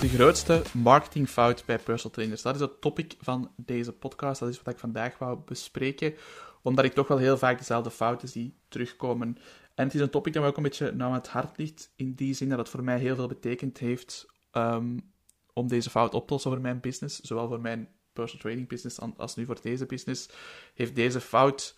De 0.00 0.08
grootste 0.08 0.62
marketingfout 0.74 1.62
bij 1.66 1.78
personal 1.78 2.12
trainers. 2.12 2.42
Dat 2.42 2.54
is 2.54 2.60
het 2.60 2.80
topic 2.80 3.14
van 3.20 3.52
deze 3.56 3.92
podcast. 3.92 4.40
Dat 4.40 4.48
is 4.48 4.62
wat 4.62 4.74
ik 4.74 4.80
vandaag 4.80 5.18
wou 5.18 5.38
bespreken. 5.44 6.14
Omdat 6.62 6.84
ik 6.84 6.92
toch 6.92 7.08
wel 7.08 7.18
heel 7.18 7.38
vaak 7.38 7.58
dezelfde 7.58 7.90
fouten 7.90 8.28
zie 8.28 8.58
terugkomen. 8.68 9.38
En 9.74 9.84
het 9.84 9.94
is 9.94 10.00
een 10.00 10.10
topic 10.10 10.32
dat 10.32 10.42
me 10.42 10.48
ook 10.48 10.56
een 10.56 10.62
beetje 10.62 10.92
nou 10.92 11.10
aan 11.10 11.18
het 11.18 11.28
hart 11.28 11.58
ligt. 11.58 11.92
In 11.96 12.14
die 12.14 12.34
zin 12.34 12.48
dat 12.48 12.58
het 12.58 12.68
voor 12.68 12.84
mij 12.84 12.98
heel 12.98 13.14
veel 13.14 13.26
betekend 13.26 13.78
heeft 13.78 14.26
ehm, 14.50 14.98
om 15.52 15.68
deze 15.68 15.90
fout 15.90 16.14
op 16.14 16.26
te 16.26 16.32
lossen 16.32 16.50
voor 16.50 16.60
mijn 16.60 16.80
business. 16.80 17.20
Zowel 17.20 17.48
voor 17.48 17.60
mijn 17.60 17.88
personal 18.12 18.42
training 18.42 18.68
business 18.68 18.98
als 19.16 19.36
nu 19.36 19.44
voor 19.44 19.58
deze 19.62 19.86
business. 19.86 20.28
Heeft 20.74 20.94
deze 20.94 21.20
fout 21.20 21.76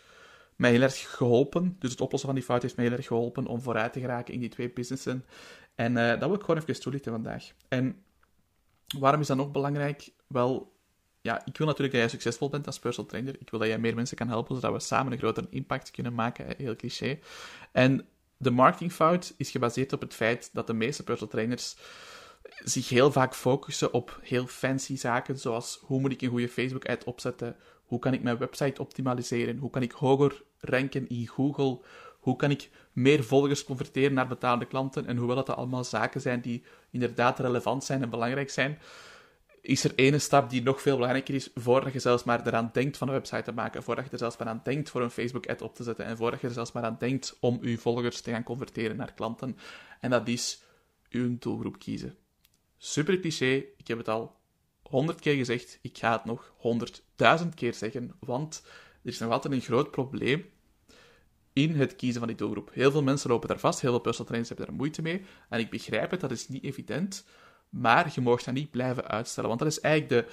mij 0.56 0.70
heel 0.70 0.82
erg 0.82 1.16
geholpen. 1.16 1.76
Dus 1.78 1.90
het 1.90 2.00
oplossen 2.00 2.28
van 2.28 2.38
die 2.38 2.48
fout 2.48 2.62
heeft 2.62 2.76
mij 2.76 2.84
heel 2.86 2.96
erg 2.96 3.06
geholpen 3.06 3.46
om 3.46 3.60
vooruit 3.60 3.92
te 3.92 4.00
geraken 4.00 4.34
in 4.34 4.40
die 4.40 4.48
twee 4.48 4.70
businessen. 4.70 5.24
En 5.74 5.96
uh, 5.96 6.08
dat 6.08 6.20
wil 6.20 6.34
ik 6.34 6.40
gewoon 6.40 6.60
even 6.60 6.80
toelichten 6.80 7.12
vandaag. 7.12 7.52
En 7.68 8.02
waarom 8.98 9.20
is 9.20 9.26
dat 9.26 9.36
nog 9.36 9.50
belangrijk? 9.50 10.10
Wel, 10.26 10.72
ja, 11.20 11.42
ik 11.44 11.58
wil 11.58 11.66
natuurlijk 11.66 11.92
dat 11.92 12.00
jij 12.00 12.10
succesvol 12.10 12.48
bent 12.48 12.66
als 12.66 12.78
personal 12.78 13.10
trainer. 13.10 13.36
Ik 13.40 13.50
wil 13.50 13.60
dat 13.60 13.68
jij 13.68 13.78
meer 13.78 13.94
mensen 13.94 14.16
kan 14.16 14.28
helpen, 14.28 14.54
zodat 14.54 14.72
we 14.72 14.80
samen 14.80 15.12
een 15.12 15.18
grotere 15.18 15.46
impact 15.50 15.90
kunnen 15.90 16.14
maken. 16.14 16.54
Heel 16.56 16.76
cliché. 16.76 17.18
En 17.72 18.06
de 18.36 18.50
marketingfout 18.50 19.34
is 19.36 19.50
gebaseerd 19.50 19.92
op 19.92 20.00
het 20.00 20.14
feit 20.14 20.50
dat 20.52 20.66
de 20.66 20.72
meeste 20.72 21.04
personal 21.04 21.32
trainers 21.32 21.76
zich 22.64 22.88
heel 22.88 23.12
vaak 23.12 23.34
focussen 23.34 23.92
op 23.92 24.18
heel 24.22 24.46
fancy 24.46 24.96
zaken, 24.96 25.38
zoals 25.38 25.78
hoe 25.82 26.00
moet 26.00 26.12
ik 26.12 26.22
een 26.22 26.28
goede 26.28 26.48
Facebook-ad 26.48 27.04
opzetten, 27.04 27.56
hoe 27.84 27.98
kan 27.98 28.12
ik 28.12 28.22
mijn 28.22 28.38
website 28.38 28.80
optimaliseren, 28.80 29.58
hoe 29.58 29.70
kan 29.70 29.82
ik 29.82 29.92
hoger 29.92 30.42
ranken 30.60 31.08
in 31.08 31.26
Google, 31.26 31.80
hoe 32.28 32.36
kan 32.36 32.50
ik 32.50 32.70
meer 32.92 33.24
volgers 33.24 33.64
converteren 33.64 34.14
naar 34.14 34.28
betaalde 34.28 34.64
klanten, 34.64 35.06
en 35.06 35.16
hoewel 35.16 35.36
dat 35.36 35.50
allemaal 35.50 35.84
zaken 35.84 36.20
zijn 36.20 36.40
die 36.40 36.62
inderdaad 36.90 37.38
relevant 37.38 37.84
zijn 37.84 38.02
en 38.02 38.10
belangrijk 38.10 38.50
zijn, 38.50 38.78
is 39.60 39.84
er 39.84 39.92
ene 39.94 40.18
stap 40.18 40.50
die 40.50 40.62
nog 40.62 40.82
veel 40.82 40.94
belangrijker 40.94 41.34
is, 41.34 41.50
voordat 41.54 41.92
je 41.92 41.98
zelfs 41.98 42.24
maar 42.24 42.46
eraan 42.46 42.70
denkt 42.72 42.96
van 42.96 43.08
een 43.08 43.14
website 43.14 43.42
te 43.42 43.52
maken, 43.52 43.82
voordat 43.82 44.04
je 44.04 44.10
er 44.10 44.18
zelfs 44.18 44.36
maar 44.36 44.48
aan 44.48 44.60
denkt 44.64 44.90
voor 44.90 45.02
een 45.02 45.10
Facebook-ad 45.10 45.62
op 45.62 45.74
te 45.74 45.82
zetten, 45.82 46.04
en 46.04 46.16
voordat 46.16 46.40
je 46.40 46.46
er 46.46 46.52
zelfs 46.52 46.72
maar 46.72 46.84
aan 46.84 46.96
denkt 46.98 47.36
om 47.40 47.58
je 47.62 47.78
volgers 47.78 48.20
te 48.20 48.30
gaan 48.30 48.42
converteren 48.42 48.96
naar 48.96 49.12
klanten. 49.12 49.56
En 50.00 50.10
dat 50.10 50.28
is 50.28 50.62
uw 51.10 51.36
doelgroep 51.38 51.78
kiezen. 51.78 52.16
Super 52.78 53.20
cliché, 53.20 53.64
ik 53.76 53.88
heb 53.88 53.98
het 53.98 54.08
al 54.08 54.36
honderd 54.82 55.20
keer 55.20 55.34
gezegd, 55.34 55.78
ik 55.82 55.98
ga 55.98 56.12
het 56.12 56.24
nog 56.24 56.52
honderdduizend 56.56 57.54
keer 57.54 57.74
zeggen, 57.74 58.14
want 58.20 58.62
er 59.02 59.10
is 59.10 59.18
nog 59.18 59.32
altijd 59.32 59.52
een 59.52 59.60
groot 59.60 59.90
probleem 59.90 60.44
in 61.62 61.74
het 61.74 61.96
kiezen 61.96 62.18
van 62.18 62.28
die 62.28 62.36
doelgroep. 62.36 62.70
Heel 62.72 62.90
veel 62.90 63.02
mensen 63.02 63.30
lopen 63.30 63.48
daar 63.48 63.58
vast, 63.58 63.80
heel 63.80 63.90
veel 63.90 64.00
personal 64.00 64.26
trainers 64.26 64.48
hebben 64.48 64.66
daar 64.66 64.76
moeite 64.76 65.02
mee, 65.02 65.22
en 65.48 65.58
ik 65.58 65.70
begrijp 65.70 66.10
het, 66.10 66.20
dat 66.20 66.30
is 66.30 66.48
niet 66.48 66.64
evident, 66.64 67.24
maar 67.68 68.10
je 68.14 68.20
mag 68.20 68.42
dat 68.42 68.54
niet 68.54 68.70
blijven 68.70 69.08
uitstellen, 69.08 69.48
want 69.48 69.60
dat 69.60 69.68
is 69.68 69.80
eigenlijk 69.80 70.26
de, 70.26 70.32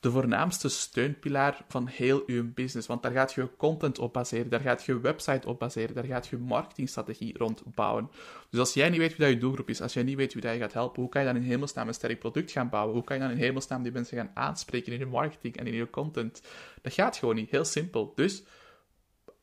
de 0.00 0.10
voornaamste 0.10 0.68
steunpilaar 0.68 1.64
van 1.68 1.86
heel 1.86 2.22
je 2.26 2.42
business. 2.42 2.86
Want 2.86 3.02
daar 3.02 3.12
gaat 3.12 3.32
je 3.32 3.48
content 3.56 3.98
op 3.98 4.12
baseren, 4.12 4.50
daar 4.50 4.60
gaat 4.60 4.84
je 4.84 5.00
website 5.00 5.48
op 5.48 5.58
baseren, 5.58 5.94
daar 5.94 6.04
gaat 6.04 6.26
je 6.26 6.36
marketingstrategie 6.36 7.38
rond 7.38 7.62
bouwen. 7.74 8.10
Dus 8.50 8.60
als 8.60 8.74
jij 8.74 8.88
niet 8.88 8.98
weet 8.98 9.16
wie 9.16 9.26
dat 9.26 9.28
je 9.28 9.38
doelgroep 9.38 9.68
is, 9.68 9.80
als 9.80 9.92
jij 9.92 10.02
niet 10.02 10.16
weet 10.16 10.32
wie 10.32 10.42
dat 10.42 10.52
je 10.52 10.58
gaat 10.58 10.72
helpen, 10.72 11.02
hoe 11.02 11.10
kan 11.10 11.20
je 11.20 11.26
dan 11.26 11.36
in 11.36 11.42
hemelsnaam 11.42 11.88
een 11.88 11.94
sterk 11.94 12.18
product 12.18 12.50
gaan 12.50 12.68
bouwen? 12.68 12.94
Hoe 12.94 13.04
kan 13.04 13.16
je 13.16 13.22
dan 13.22 13.30
in 13.30 13.38
hemelsnaam 13.38 13.82
die 13.82 13.92
mensen 13.92 14.16
gaan 14.16 14.30
aanspreken 14.34 14.92
in 14.92 14.98
je 14.98 15.06
marketing 15.06 15.56
en 15.56 15.66
in 15.66 15.74
je 15.74 15.90
content? 15.90 16.42
Dat 16.82 16.92
gaat 16.92 17.16
gewoon 17.16 17.34
niet. 17.34 17.50
Heel 17.50 17.64
simpel. 17.64 18.12
Dus 18.14 18.42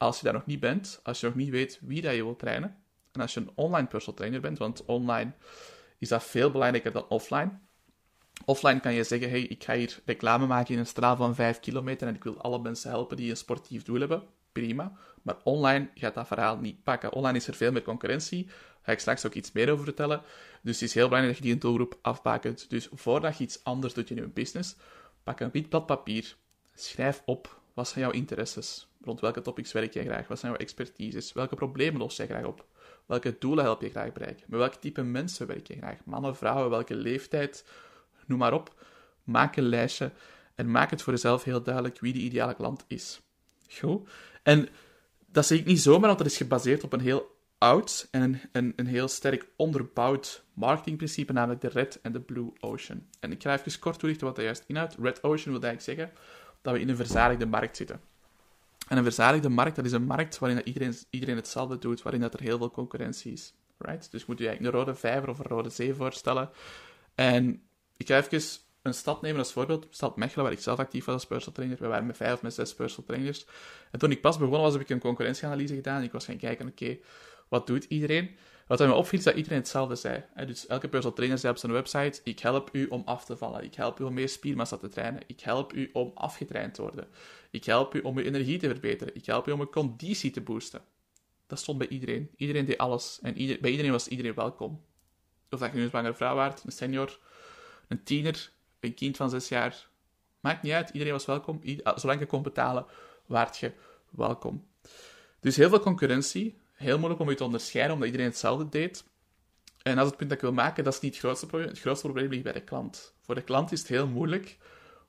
als 0.06 0.18
je 0.18 0.24
daar 0.24 0.34
nog 0.34 0.46
niet 0.46 0.60
bent, 0.60 1.00
als 1.04 1.20
je 1.20 1.26
nog 1.26 1.36
niet 1.36 1.50
weet 1.50 1.80
wie 1.82 2.02
dat 2.02 2.16
je 2.16 2.24
wilt 2.24 2.40
trainen, 2.40 2.78
en 3.12 3.22
als 3.22 3.34
je 3.34 3.40
een 3.40 3.52
online 3.56 3.88
personal 3.88 4.16
trainer 4.16 4.42
bent, 4.42 4.58
want 4.58 4.86
online 4.86 5.32
is 5.98 6.10
dat 6.10 6.24
veel 6.24 6.52
belangrijker 6.52 6.92
dan 6.92 7.08
offline 7.08 7.60
Offline 8.46 8.80
kan 8.80 8.94
je 8.94 9.04
zeggen, 9.04 9.30
hey, 9.30 9.42
ik 9.42 9.64
ga 9.64 9.74
hier 9.74 10.00
reclame 10.06 10.48
maken 10.48 10.74
in 10.74 10.80
een 10.80 10.86
straal 10.86 11.16
van 11.16 11.36
5 11.36 11.60
kilometer 11.60 12.08
en 12.08 12.16
ik 12.16 12.24
wil 12.24 12.42
alle 12.42 12.60
mensen 12.60 12.90
helpen 12.90 13.18
die 13.18 13.30
een 13.30 13.38
sportief 13.38 13.84
doel 13.84 14.00
hebben. 14.00 14.24
Prima. 14.52 14.98
Maar 15.22 15.36
online 15.44 15.90
gaat 15.96 16.14
dat 16.14 16.28
verhaal 16.28 16.58
niet 16.58 16.84
pakken. 16.84 17.14
Online 17.14 17.38
is 17.38 17.48
er 17.48 17.54
veel 17.54 17.72
meer 17.72 17.82
concurrentie. 17.82 18.46
Daar 18.46 18.56
ga 18.82 18.92
ik 18.92 19.00
straks 19.00 19.26
ook 19.26 19.34
iets 19.34 19.52
meer 19.52 19.72
over 19.72 19.84
vertellen. 19.84 20.22
Dus 20.62 20.80
het 20.80 20.90
is 20.90 20.94
heel 20.94 21.08
belangrijk 21.08 21.38
dat 21.38 21.46
je 21.46 21.52
die 21.54 21.62
doelgroep 21.62 22.00
afbakent. 22.02 22.70
Dus 22.70 22.88
voordat 22.92 23.38
je 23.38 23.44
iets 23.44 23.64
anders 23.64 23.94
doet 23.94 24.10
in 24.10 24.16
je 24.16 24.28
business, 24.28 24.76
pak 25.24 25.40
een 25.40 25.52
wit 25.52 25.70
blad 25.70 25.86
papier. 25.86 26.36
Schrijf 26.74 27.22
op 27.26 27.62
wat 27.74 27.88
zijn 27.88 28.00
jouw 28.00 28.14
interesses. 28.14 28.88
Rond 29.04 29.20
welke 29.20 29.42
topics 29.42 29.72
werk 29.72 29.94
jij 29.94 30.06
graag? 30.06 30.28
Wat 30.28 30.40
zijn 30.40 30.52
jouw 30.52 30.62
expertises? 30.62 31.34
Welke 31.34 31.56
problemen 31.56 32.00
los 32.00 32.16
jij 32.16 32.28
graag 32.28 32.46
op? 32.46 32.66
Welke 33.06 33.36
doelen 33.40 33.64
help 33.64 33.82
je 33.82 33.90
graag 33.90 34.14
bereiken? 34.14 34.46
Met 34.48 34.60
welk 34.60 34.74
type 34.74 35.02
mensen 35.04 35.48
werk 35.48 35.68
je 35.68 35.76
graag? 35.76 35.98
Mannen, 36.06 36.36
vrouwen, 36.36 36.70
welke 36.70 36.96
leeftijd? 36.96 37.66
noem 38.26 38.40
maar 38.40 38.54
op. 38.54 38.74
Maak 39.24 39.56
een 39.56 39.68
lijstje 39.68 40.12
en 40.56 40.72
maak 40.72 40.90
het 40.90 41.02
voor 41.02 41.14
jezelf 41.14 41.44
heel 41.44 41.64
duidelijk 41.64 42.00
wie 42.00 42.14
de 42.14 42.20
ideale 42.20 42.56
klant 42.56 42.84
is. 42.88 43.22
Goed? 43.70 44.10
En 44.44 44.70
dat 45.26 45.46
zeg 45.46 45.60
ik 45.60 45.66
niet 45.66 45.82
zomaar, 45.82 46.08
want 46.08 46.18
dat 46.18 46.28
is 46.28 46.38
gebaseerd 46.38 46.84
op 46.84 46.94
een 46.94 47.00
heel 47.00 47.36
oud 47.58 48.08
en 48.12 48.22
een, 48.22 48.40
een, 48.52 48.74
een 48.76 48.86
heel 48.86 49.08
sterk 49.08 49.48
onderbouwd 49.56 50.44
marketingprincipe, 50.54 51.34
namelijk 51.34 51.62
de 51.62 51.68
Red 51.68 52.00
en 52.02 52.12
de 52.12 52.22
Blue 52.22 52.52
Ocean. 52.60 53.08
En 53.20 53.32
ik 53.32 53.42
ga 53.42 53.54
even 53.54 53.80
kort 53.80 54.00
toelichten 54.00 54.28
wat 54.28 54.36
dat 54.36 54.46
juist 54.46 54.64
inhoudt. 54.68 54.96
Red 55.00 55.24
Ocean 55.24 55.54
wil 55.54 55.62
eigenlijk 55.62 55.82
zeggen 55.82 56.12
dat 56.62 56.74
we 56.74 56.80
in 56.80 56.90
een 56.90 56.96
verzadigde 56.96 57.46
markt 57.46 57.78
zitten. 57.78 58.02
En 58.94 59.00
een 59.00 59.06
verzadigde 59.06 59.50
markt, 59.50 59.76
dat 59.76 59.86
is 59.86 59.92
een 59.92 60.06
markt 60.06 60.40
waarin 60.40 60.68
iedereen, 60.68 60.96
iedereen 61.10 61.36
hetzelfde 61.36 61.78
doet, 61.78 62.02
waarin 62.02 62.22
dat 62.22 62.34
er 62.34 62.42
heel 62.42 62.58
veel 62.58 62.72
concurrentie 62.72 63.32
is. 63.32 63.54
Right? 63.78 64.12
Dus 64.12 64.26
moet 64.26 64.40
je 64.40 64.48
eigenlijk 64.48 64.76
een 64.76 64.82
rode 64.82 65.00
vijver 65.00 65.30
of 65.30 65.40
een 65.40 65.46
rode 65.46 65.70
zee 65.70 65.94
voorstellen. 65.94 66.50
En 67.16 67.62
ik 67.98 68.08
ga 68.08 68.18
even 68.18 68.42
een 68.82 68.94
stad 68.94 69.22
nemen 69.22 69.40
als 69.40 69.52
voorbeeld. 69.52 69.88
Stad 69.90 70.18
Mechelen, 70.18 70.44
waar 70.44 70.54
ik 70.54 70.60
zelf 70.60 70.80
actief 70.80 71.06
was 71.06 71.16
als 71.16 71.26
personal 71.26 71.54
trainer. 71.54 71.78
We 71.80 71.88
waren 71.88 72.06
met 72.06 72.18
vijf 72.18 72.34
of 72.34 72.42
met 72.42 72.54
zes 72.54 72.76
personal 72.76 73.06
trainers. 73.06 73.46
En 73.92 74.00
toen 74.00 74.12
ik 74.12 74.22
pas 74.22 74.38
begonnen 74.38 74.62
was, 74.62 74.74
heb 74.74 74.82
ik 74.82 74.90
een 74.90 75.00
concurrentieanalyse 75.00 75.76
gedaan. 75.76 76.04
Ik 76.04 76.12
was 76.12 76.26
gaan 76.26 76.38
kijken, 76.38 76.68
oké, 76.68 76.98
wat 77.54 77.68
doet 77.68 77.84
iedereen? 77.84 78.36
Wat 78.68 78.80
mij 78.80 78.90
opviel, 78.90 79.20
is 79.20 79.26
dat 79.26 79.36
iedereen 79.36 79.58
hetzelfde 79.58 79.96
zei. 79.96 80.24
Dus 80.46 80.68
elke 80.68 80.88
personal 80.88 81.16
trainer 81.16 81.38
zei 81.38 81.54
op 81.54 81.60
zijn 81.60 81.72
website, 81.72 82.22
ik 82.24 82.40
help 82.40 82.70
u 82.72 82.86
om 82.86 83.02
af 83.06 83.26
te 83.26 83.38
vallen. 83.38 83.64
Ik 83.64 83.76
help 83.76 84.00
u 84.00 84.04
om 84.04 84.14
meer 84.14 84.30
spiermassa 84.30 84.78
te 84.78 84.88
trainen. 84.88 85.22
Ik 85.28 85.40
help 85.40 85.74
u 85.74 85.90
om 85.94 86.12
afgetraind 86.16 86.74
te 86.74 86.82
worden. 86.82 87.08
Ik 87.52 87.64
help 87.64 87.96
u 87.96 88.00
om 88.00 88.18
uw 88.18 88.24
energie 88.24 88.60
te 88.60 88.68
verbeteren. 88.68 89.16
Ik 89.16 89.26
help 89.26 89.48
u 89.48 89.52
om 89.52 89.60
uw 89.60 89.70
conditie 89.70 90.32
te 90.32 90.42
boosten. 90.42 90.82
Dat 91.48 91.60
stond 91.60 91.78
bij 91.78 91.88
iedereen. 91.88 92.30
Iedereen 92.36 92.66
deed 92.66 92.78
alles. 92.78 93.20
En 93.22 93.34
bij 93.34 93.72
iedereen 93.72 93.92
was 93.92 94.08
iedereen 94.08 94.34
welkom. 94.34 94.82
Of 95.50 95.60
dat 95.60 95.72
je 95.72 95.78
nu 95.78 95.84
een 95.84 95.90
zwangere 95.90 96.14
vrouw 96.14 96.36
waard, 96.36 96.64
een 96.64 96.72
senior, 96.72 97.20
een 97.88 98.04
tiener, 98.04 98.52
een 98.80 98.94
kind 98.94 99.18
van 99.18 99.30
zes 99.30 99.48
jaar. 99.48 99.90
Maakt 100.40 100.64
niet 100.64 100.74
uit, 100.74 100.90
iedereen 100.90 101.14
was 101.14 101.26
welkom. 101.26 101.62
Ah, 101.84 101.98
zolang 101.98 102.20
je 102.20 102.26
kon 102.26 102.44
betalen, 102.44 102.86
waart 103.26 103.58
je 103.58 103.72
welkom. 104.10 104.68
Dus 105.40 105.56
heel 105.56 105.70
veel 105.70 105.80
concurrentie. 105.80 106.62
Heel 106.84 106.98
moeilijk 106.98 107.22
om 107.22 107.30
je 107.30 107.36
te 107.36 107.44
onderscheiden, 107.44 107.94
omdat 107.94 108.10
iedereen 108.10 108.30
hetzelfde 108.30 108.70
deed. 108.70 109.04
En 109.82 109.98
als 109.98 110.08
het 110.08 110.18
punt 110.18 110.30
dat 110.30 110.38
ik 110.38 110.44
wil 110.44 110.54
maken, 110.54 110.84
dat 110.84 110.94
is 110.94 111.00
niet 111.00 111.12
het 111.12 111.24
grootste 111.24 111.46
probleem. 111.46 111.70
Het 111.70 111.80
grootste 111.80 112.06
probleem 112.08 112.30
ligt 112.30 112.44
bij 112.44 112.54
de 112.54 112.64
klant. 112.64 113.14
Voor 113.22 113.36
de 113.36 113.42
klant 113.42 113.72
is 113.72 113.80
het 113.80 113.88
heel 113.88 114.08
moeilijk 114.08 114.58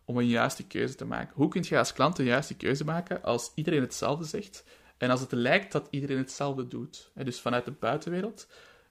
om 0.04 0.16
een 0.16 0.28
juiste 0.28 0.66
keuze 0.66 0.94
te 0.94 1.04
maken. 1.04 1.32
Hoe 1.34 1.48
kun 1.48 1.64
je 1.68 1.78
als 1.78 1.92
klant 1.92 2.18
een 2.18 2.24
juiste 2.24 2.56
keuze 2.56 2.84
maken 2.84 3.22
als 3.22 3.52
iedereen 3.54 3.80
hetzelfde 3.80 4.24
zegt 4.24 4.64
en 4.98 5.10
als 5.10 5.20
het 5.20 5.32
lijkt 5.32 5.72
dat 5.72 5.86
iedereen 5.90 6.16
hetzelfde 6.16 6.68
doet? 6.68 7.10
Dus 7.14 7.40
vanuit 7.40 7.64
de 7.64 7.70
buitenwereld, 7.70 8.46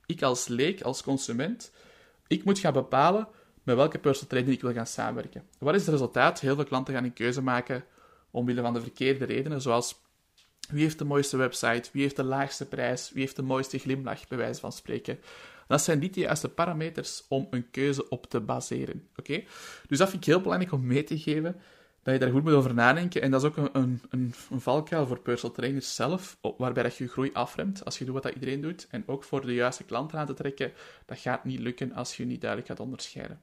ik 0.06 0.22
als 0.22 0.48
leek, 0.48 0.82
als 0.82 1.04
consument, 1.04 1.72
ik 2.28 2.44
moet 2.44 2.60
gaan 2.60 2.74
bepalen 2.74 3.28
met 3.64 3.76
welke 3.76 4.00
personal 4.00 4.30
trainer 4.30 4.54
ik 4.54 4.62
wil 4.62 4.74
gaan 4.74 4.88
samenwerken. 4.88 5.44
Wat 5.60 5.76
is 5.76 5.82
het 5.82 5.90
resultaat? 5.90 6.40
Heel 6.40 6.56
veel 6.56 6.64
klanten 6.64 6.94
gaan 6.94 7.04
een 7.04 7.14
keuze 7.14 7.42
maken 7.42 7.84
omwille 8.32 8.62
van 8.62 8.74
de 8.74 8.82
verkeerde 8.82 9.26
redenen, 9.26 9.62
zoals 9.62 10.02
wie 10.70 10.84
heeft 10.84 10.98
de 10.98 11.06
mooiste 11.06 11.38
website, 11.38 11.90
wie 11.92 12.02
heeft 12.02 12.16
de 12.16 12.24
laagste 12.24 12.66
prijs, 12.66 13.12
wie 13.12 13.22
heeft 13.22 13.36
de 13.36 13.42
mooiste 13.42 13.78
glimlach, 13.78 14.28
bij 14.28 14.38
wijze 14.38 14.60
van 14.60 14.72
spreken. 14.72 15.20
Dat 15.68 15.82
zijn 15.82 16.00
niet 16.00 16.14
de 16.14 16.20
juiste 16.20 16.50
parameters 16.50 17.24
om 17.28 17.48
een 17.50 17.70
keuze 17.72 18.10
op 18.10 18.26
te 18.30 18.40
baseren. 18.40 19.08
Oké? 19.16 19.44
Dus 19.88 19.98
dat 19.98 20.10
vind 20.10 20.22
ik 20.22 20.28
heel 20.28 20.42
belangrijk 20.42 20.74
om 20.74 20.86
mee 20.86 21.04
te 21.04 21.20
geven, 21.20 21.56
dat 22.04 22.14
je 22.14 22.20
daar 22.20 22.32
goed 22.32 22.44
moet 22.44 22.54
over 22.54 22.74
nadenken. 22.74 23.22
En 23.22 23.32
dat 23.32 23.44
is 23.44 23.48
ook 23.48 23.58
een, 23.58 23.70
een, 24.10 24.34
een, 24.50 24.62
valkuil 24.62 25.08
voor 25.08 25.20
personal 25.20 25.56
trainers 25.56 25.96
zelf, 25.96 26.38
waarbij 26.58 26.84
dat 26.84 26.98
je 26.98 27.08
groei 27.08 27.30
afremt 27.34 27.86
als 27.86 27.98
je 27.98 28.06
doet 28.06 28.14
wat 28.14 28.24
dat 28.24 28.34
iedereen 28.34 28.62
doet. 28.62 28.88
En 28.90 29.04
ook 29.06 29.24
voor 29.24 29.46
de 29.46 29.54
juiste 29.54 29.84
klanten 29.84 30.20
aan 30.20 30.26
te 30.26 30.34
trekken, 30.34 30.72
dat 31.06 31.20
gaat 31.20 31.44
niet 31.44 31.60
lukken 31.60 31.94
als 31.94 32.18
je 32.18 32.26
niet 32.26 32.42
duidelijk 32.42 32.70
gaat 32.70 32.80
onderscheiden. 32.80 33.42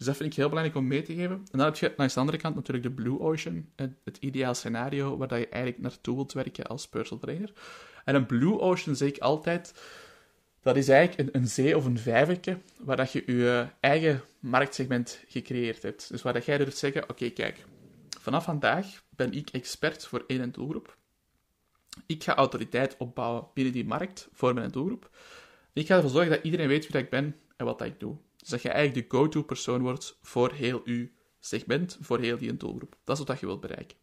Dus 0.00 0.08
dat 0.08 0.18
vind 0.18 0.30
ik 0.30 0.36
heel 0.36 0.48
belangrijk 0.48 0.78
om 0.78 0.86
mee 0.86 1.02
te 1.02 1.14
geven. 1.14 1.36
En 1.36 1.58
dan 1.58 1.60
heb 1.60 1.76
je 1.76 1.92
langs 1.96 2.14
de 2.14 2.20
andere 2.20 2.38
kant 2.38 2.54
natuurlijk 2.54 2.86
de 2.86 3.02
Blue 3.02 3.20
Ocean, 3.20 3.68
het, 3.76 3.92
het 4.04 4.16
ideaal 4.16 4.54
scenario 4.54 5.16
waar 5.16 5.38
je 5.38 5.48
eigenlijk 5.48 5.82
naartoe 5.82 6.14
wilt 6.14 6.32
werken 6.32 6.66
als 6.66 6.88
personal 6.88 7.24
trainer. 7.24 7.52
En 8.04 8.14
een 8.14 8.26
Blue 8.26 8.60
Ocean 8.60 8.96
zeg 8.96 9.08
ik 9.08 9.18
altijd, 9.18 9.74
dat 10.62 10.76
is 10.76 10.88
eigenlijk 10.88 11.28
een, 11.28 11.40
een 11.40 11.48
zee 11.48 11.76
of 11.76 11.84
een 11.84 11.98
vijvertje 11.98 12.58
waar 12.78 12.96
dat 12.96 13.12
je 13.12 13.22
je 13.26 13.66
eigen 13.80 14.22
marktsegment 14.38 15.24
gecreëerd 15.28 15.82
hebt. 15.82 16.10
Dus 16.10 16.22
waar 16.22 16.32
dat 16.32 16.44
jij 16.44 16.58
durft 16.58 16.76
zeggen, 16.76 17.08
oké, 17.10 17.30
kijk, 17.30 17.64
vanaf 18.20 18.44
vandaag 18.44 19.02
ben 19.16 19.32
ik 19.32 19.48
expert 19.50 20.06
voor 20.06 20.24
één 20.26 20.52
doelgroep. 20.52 20.96
Ik 22.06 22.24
ga 22.24 22.34
autoriteit 22.34 22.96
opbouwen 22.98 23.46
binnen 23.54 23.72
die 23.72 23.86
markt 23.86 24.28
voor 24.32 24.54
mijn 24.54 24.70
doelgroep. 24.70 25.10
Ik 25.72 25.86
ga 25.86 25.94
ervoor 25.94 26.10
zorgen 26.10 26.30
dat 26.30 26.44
iedereen 26.44 26.68
weet 26.68 26.82
wie 26.82 26.92
dat 26.92 27.02
ik 27.02 27.10
ben 27.10 27.36
en 27.56 27.64
wat 27.64 27.78
dat 27.78 27.88
ik 27.88 28.00
doe. 28.00 28.16
Dus 28.40 28.48
dat 28.48 28.62
je 28.62 28.68
eigenlijk 28.68 29.10
de 29.10 29.16
go-to-persoon 29.16 29.82
wordt 29.82 30.18
voor 30.22 30.52
heel 30.52 30.80
je 30.84 31.10
segment, 31.38 31.98
voor 32.00 32.20
heel 32.20 32.38
die 32.38 32.56
doelgroep. 32.56 32.96
Dat 33.04 33.18
is 33.18 33.24
wat 33.24 33.40
je 33.40 33.46
wilt 33.46 33.60
bereiken. 33.60 33.96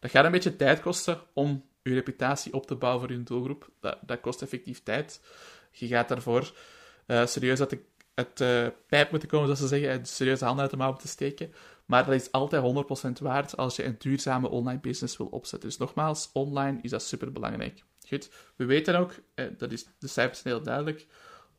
Dat 0.00 0.10
gaat 0.10 0.24
een 0.24 0.30
beetje 0.30 0.56
tijd 0.56 0.80
kosten 0.80 1.20
om 1.32 1.64
je 1.82 1.94
reputatie 1.94 2.52
op 2.52 2.66
te 2.66 2.74
bouwen 2.74 3.00
voor 3.00 3.16
je 3.16 3.22
doelgroep. 3.22 3.70
Dat, 3.80 3.98
dat 4.06 4.20
kost 4.20 4.42
effectief 4.42 4.82
tijd. 4.82 5.20
Je 5.70 5.86
gaat 5.86 6.08
daarvoor 6.08 6.52
uh, 7.06 7.26
serieus 7.26 7.60
uit 7.60 7.70
de 7.70 7.80
uh, 8.40 8.66
pijp 8.86 9.10
moeten 9.10 9.28
komen, 9.28 9.46
zoals 9.46 9.60
ze 9.60 9.68
zeggen, 9.68 9.90
uit 9.90 10.08
serieuze 10.08 10.44
handen 10.44 10.62
uit 10.62 10.70
de 10.70 10.76
mouw 10.76 10.92
te 10.92 11.08
steken. 11.08 11.52
Maar 11.84 12.04
dat 12.04 12.14
is 12.14 12.32
altijd 12.32 12.62
100% 13.20 13.22
waard 13.22 13.56
als 13.56 13.76
je 13.76 13.84
een 13.84 13.96
duurzame 13.98 14.48
online 14.48 14.80
business 14.80 15.16
wil 15.16 15.26
opzetten. 15.26 15.68
Dus 15.68 15.78
nogmaals, 15.78 16.30
online 16.32 16.78
is 16.82 16.90
dat 16.90 17.02
super 17.02 17.32
belangrijk. 17.32 17.84
Goed, 18.08 18.30
we 18.56 18.64
weten 18.64 18.94
ook, 18.94 19.14
eh, 19.34 19.46
dat 19.56 19.72
is, 19.72 19.86
de 19.98 20.06
cijfers 20.06 20.40
zijn 20.40 20.54
heel 20.54 20.62
duidelijk, 20.62 21.06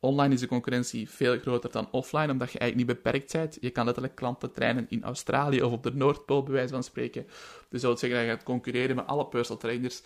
online 0.00 0.34
is 0.34 0.40
de 0.40 0.46
concurrentie 0.46 1.10
veel 1.10 1.38
groter 1.38 1.70
dan 1.70 1.88
offline, 1.90 2.32
omdat 2.32 2.52
je 2.52 2.58
eigenlijk 2.58 2.88
niet 2.88 3.02
beperkt 3.02 3.32
bent. 3.32 3.58
Je 3.60 3.70
kan 3.70 3.84
letterlijk 3.84 4.14
klanten 4.14 4.52
trainen 4.52 4.86
in 4.88 5.04
Australië 5.04 5.62
of 5.62 5.72
op 5.72 5.82
de 5.82 5.94
Noordpool, 5.94 6.42
bij 6.42 6.52
wijze 6.52 6.72
van 6.72 6.82
spreken. 6.82 7.26
Dus 7.68 7.80
dat 7.80 7.98
zeggen 7.98 8.18
dat 8.18 8.28
je 8.28 8.34
gaat 8.34 8.44
concurreren 8.44 8.96
met 8.96 9.06
alle 9.06 9.26
personal 9.26 9.60
trainers 9.60 10.02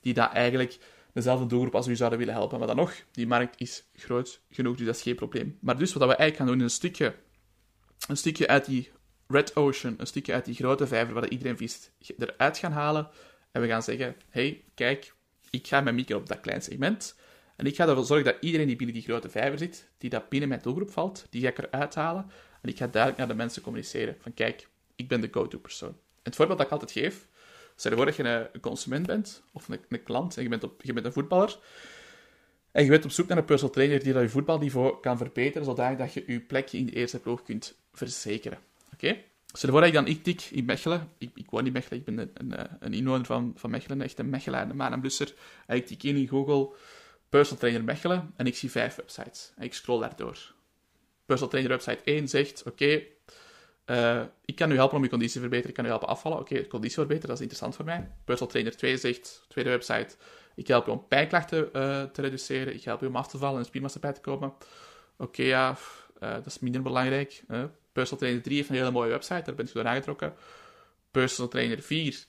die 0.00 0.14
dat 0.14 0.32
eigenlijk 0.32 0.78
dezelfde 1.12 1.46
doelgroep 1.46 1.74
als 1.74 1.86
u 1.86 1.96
zouden 1.96 2.18
willen 2.18 2.34
helpen. 2.34 2.58
Maar 2.58 2.66
dan 2.66 2.76
nog, 2.76 2.94
die 3.10 3.26
markt 3.26 3.60
is 3.60 3.84
groot 3.94 4.40
genoeg, 4.50 4.76
dus 4.76 4.86
dat 4.86 4.96
is 4.96 5.02
geen 5.02 5.14
probleem. 5.14 5.58
Maar 5.60 5.78
dus 5.78 5.92
wat 5.92 6.08
we 6.08 6.14
eigenlijk 6.14 6.36
gaan 6.36 6.46
doen, 6.46 6.56
is 6.56 6.62
een 6.62 6.70
stukje, 6.70 7.14
een 8.08 8.16
stukje 8.16 8.48
uit 8.48 8.64
die 8.64 8.90
red 9.26 9.56
ocean, 9.56 9.94
een 9.98 10.06
stukje 10.06 10.32
uit 10.32 10.44
die 10.44 10.54
grote 10.54 10.86
vijver 10.86 11.14
waar 11.14 11.28
iedereen 11.28 11.56
vist, 11.56 11.92
eruit 12.18 12.58
gaan 12.58 12.72
halen. 12.72 13.08
En 13.52 13.60
we 13.60 13.68
gaan 13.68 13.82
zeggen, 13.82 14.16
hey, 14.28 14.64
kijk, 14.74 15.14
ik 15.50 15.66
ga 15.66 15.80
mijn 15.80 15.94
micro 15.94 16.16
op 16.16 16.28
dat 16.28 16.40
klein 16.40 16.62
segment. 16.62 17.16
En 17.58 17.66
ik 17.66 17.76
ga 17.76 17.88
ervoor 17.88 18.04
zorgen 18.04 18.32
dat 18.32 18.36
iedereen 18.40 18.66
die 18.66 18.76
binnen 18.76 18.94
die 18.94 19.04
grote 19.04 19.28
vijver 19.28 19.58
zit, 19.58 19.88
die 19.98 20.10
dat 20.10 20.28
binnen 20.28 20.48
mijn 20.48 20.60
doelgroep 20.62 20.90
valt, 20.90 21.26
die 21.30 21.42
ga 21.42 21.48
ik 21.48 21.58
eruit 21.58 21.94
halen. 21.94 22.30
En 22.62 22.68
ik 22.68 22.76
ga 22.76 22.86
duidelijk 22.86 23.18
naar 23.18 23.28
de 23.28 23.42
mensen 23.42 23.62
communiceren. 23.62 24.16
Van 24.20 24.34
kijk, 24.34 24.68
ik 24.96 25.08
ben 25.08 25.20
de 25.20 25.28
go-to-persoon. 25.30 25.96
Het 26.22 26.36
voorbeeld 26.36 26.58
dat 26.58 26.66
ik 26.66 26.72
altijd 26.72 26.92
geef, 26.92 27.26
Stel 27.76 27.96
voor 27.96 28.04
dat 28.04 28.16
je 28.16 28.48
een 28.52 28.60
consument 28.60 29.06
bent, 29.06 29.42
of 29.52 29.68
een, 29.68 29.80
een 29.88 30.02
klant, 30.02 30.36
en 30.36 30.42
je 30.42 30.48
bent, 30.48 30.64
op, 30.64 30.82
je 30.82 30.92
bent 30.92 31.06
een 31.06 31.12
voetballer, 31.12 31.58
en 32.70 32.84
je 32.84 32.90
bent 32.90 33.04
op 33.04 33.10
zoek 33.10 33.28
naar 33.28 33.38
een 33.38 33.44
personal 33.44 33.74
trainer 33.74 34.02
die 34.02 34.12
dat 34.12 34.22
je 34.22 34.28
voetbalniveau 34.28 35.00
kan 35.00 35.16
verbeteren, 35.16 35.64
zodat 35.64 36.12
je 36.12 36.24
je 36.26 36.40
plekje 36.40 36.78
in 36.78 36.86
de 36.86 36.92
eerste 36.92 37.18
ploeg 37.18 37.42
kunt 37.42 37.78
verzekeren. 37.92 38.58
Oké? 38.94 39.06
Okay? 39.06 39.24
Dat 39.60 39.84
ik 39.84 39.92
dan 39.92 40.06
ik 40.06 40.22
tik 40.22 40.42
in 40.50 40.64
Mechelen, 40.64 41.08
ik, 41.18 41.30
ik 41.34 41.50
woon 41.50 41.66
in 41.66 41.72
Mechelen, 41.72 41.98
ik 41.98 42.04
ben 42.04 42.18
een, 42.18 42.30
een, 42.34 42.66
een 42.80 42.92
inwoner 42.92 43.26
van, 43.26 43.52
van 43.56 43.70
Mechelen, 43.70 44.02
echt 44.02 44.18
een 44.18 44.30
Mechelaar, 44.30 44.70
een 44.70 44.76
maan 44.76 45.10
en 45.66 45.76
ik 45.76 45.86
tik 45.86 46.02
in 46.02 46.28
Google 46.28 46.74
personal 47.28 47.58
trainer 47.58 47.84
Mechelen, 47.84 48.32
en 48.36 48.46
ik 48.46 48.56
zie 48.56 48.70
vijf 48.70 48.94
websites. 48.94 49.52
En 49.56 49.64
ik 49.64 49.74
scroll 49.74 50.00
daardoor. 50.00 50.54
Personal 51.26 51.50
trainer 51.50 51.72
website 51.72 52.02
1 52.04 52.28
zegt, 52.28 52.62
oké, 52.66 53.02
uh, 53.86 54.22
ik 54.44 54.54
kan 54.54 54.70
u 54.70 54.74
helpen 54.74 54.96
om 54.96 55.02
je 55.02 55.08
conditie 55.08 55.34
te 55.34 55.40
verbeteren, 55.40 55.70
ik 55.70 55.76
kan 55.76 55.84
u 55.84 55.88
helpen 55.88 56.08
afvallen. 56.08 56.38
Oké, 56.38 56.66
conditie 56.66 56.96
verbeteren, 56.96 57.28
dat 57.28 57.36
is 57.36 57.42
interessant 57.42 57.76
voor 57.76 57.84
mij. 57.84 58.10
Personal 58.24 58.52
Trainer 58.52 58.76
2 58.76 58.96
zegt, 58.96 59.44
tweede 59.48 59.70
website, 59.70 60.16
ik 60.54 60.66
help 60.66 60.88
u 60.88 60.90
om 60.90 61.06
pijnklachten 61.08 61.58
uh, 61.58 62.02
te 62.02 62.22
reduceren, 62.22 62.74
ik 62.74 62.84
help 62.84 63.02
u 63.02 63.06
om 63.06 63.16
af 63.16 63.28
te 63.28 63.38
vallen 63.38 63.58
en 63.58 63.64
spiermassa 63.64 63.98
bij 63.98 64.12
te 64.12 64.20
komen. 64.20 64.54
Oké, 65.16 65.42
ja, 65.42 65.70
uh, 66.22 66.32
dat 66.32 66.46
is 66.46 66.58
minder 66.58 66.82
belangrijk. 66.82 67.42
Personal 67.92 68.18
Trainer 68.18 68.42
3 68.42 68.56
heeft 68.56 68.68
een 68.68 68.74
hele 68.74 68.90
mooie 68.90 69.10
website, 69.10 69.42
daar 69.44 69.54
bent 69.54 69.70
u 69.70 69.72
door 69.72 69.86
aangetrokken. 69.86 70.34
Personal 71.10 71.50
Trainer 71.50 71.82
4 71.82 72.24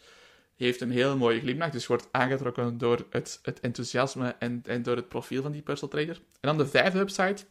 heeft 0.66 0.82
een 0.82 0.92
hele 0.92 1.16
mooie 1.16 1.40
glimlach, 1.40 1.70
dus 1.70 1.88
wordt 1.88 2.08
aangetrokken 2.12 2.78
door 2.78 3.06
het, 3.10 3.40
het 3.44 3.60
enthousiasme 3.60 4.36
en, 4.40 4.62
en 4.66 4.84
door 4.84 4.96
het 4.96 5.10
profiel 5.10 5.42
van 5.42 5.52
die 5.52 5.62
personal 5.62 5.90
trainer. 5.90 6.16
En 6.16 6.40
dan 6.50 6.58
de 6.58 6.68
vijfde 6.68 6.98
website, 6.98 7.46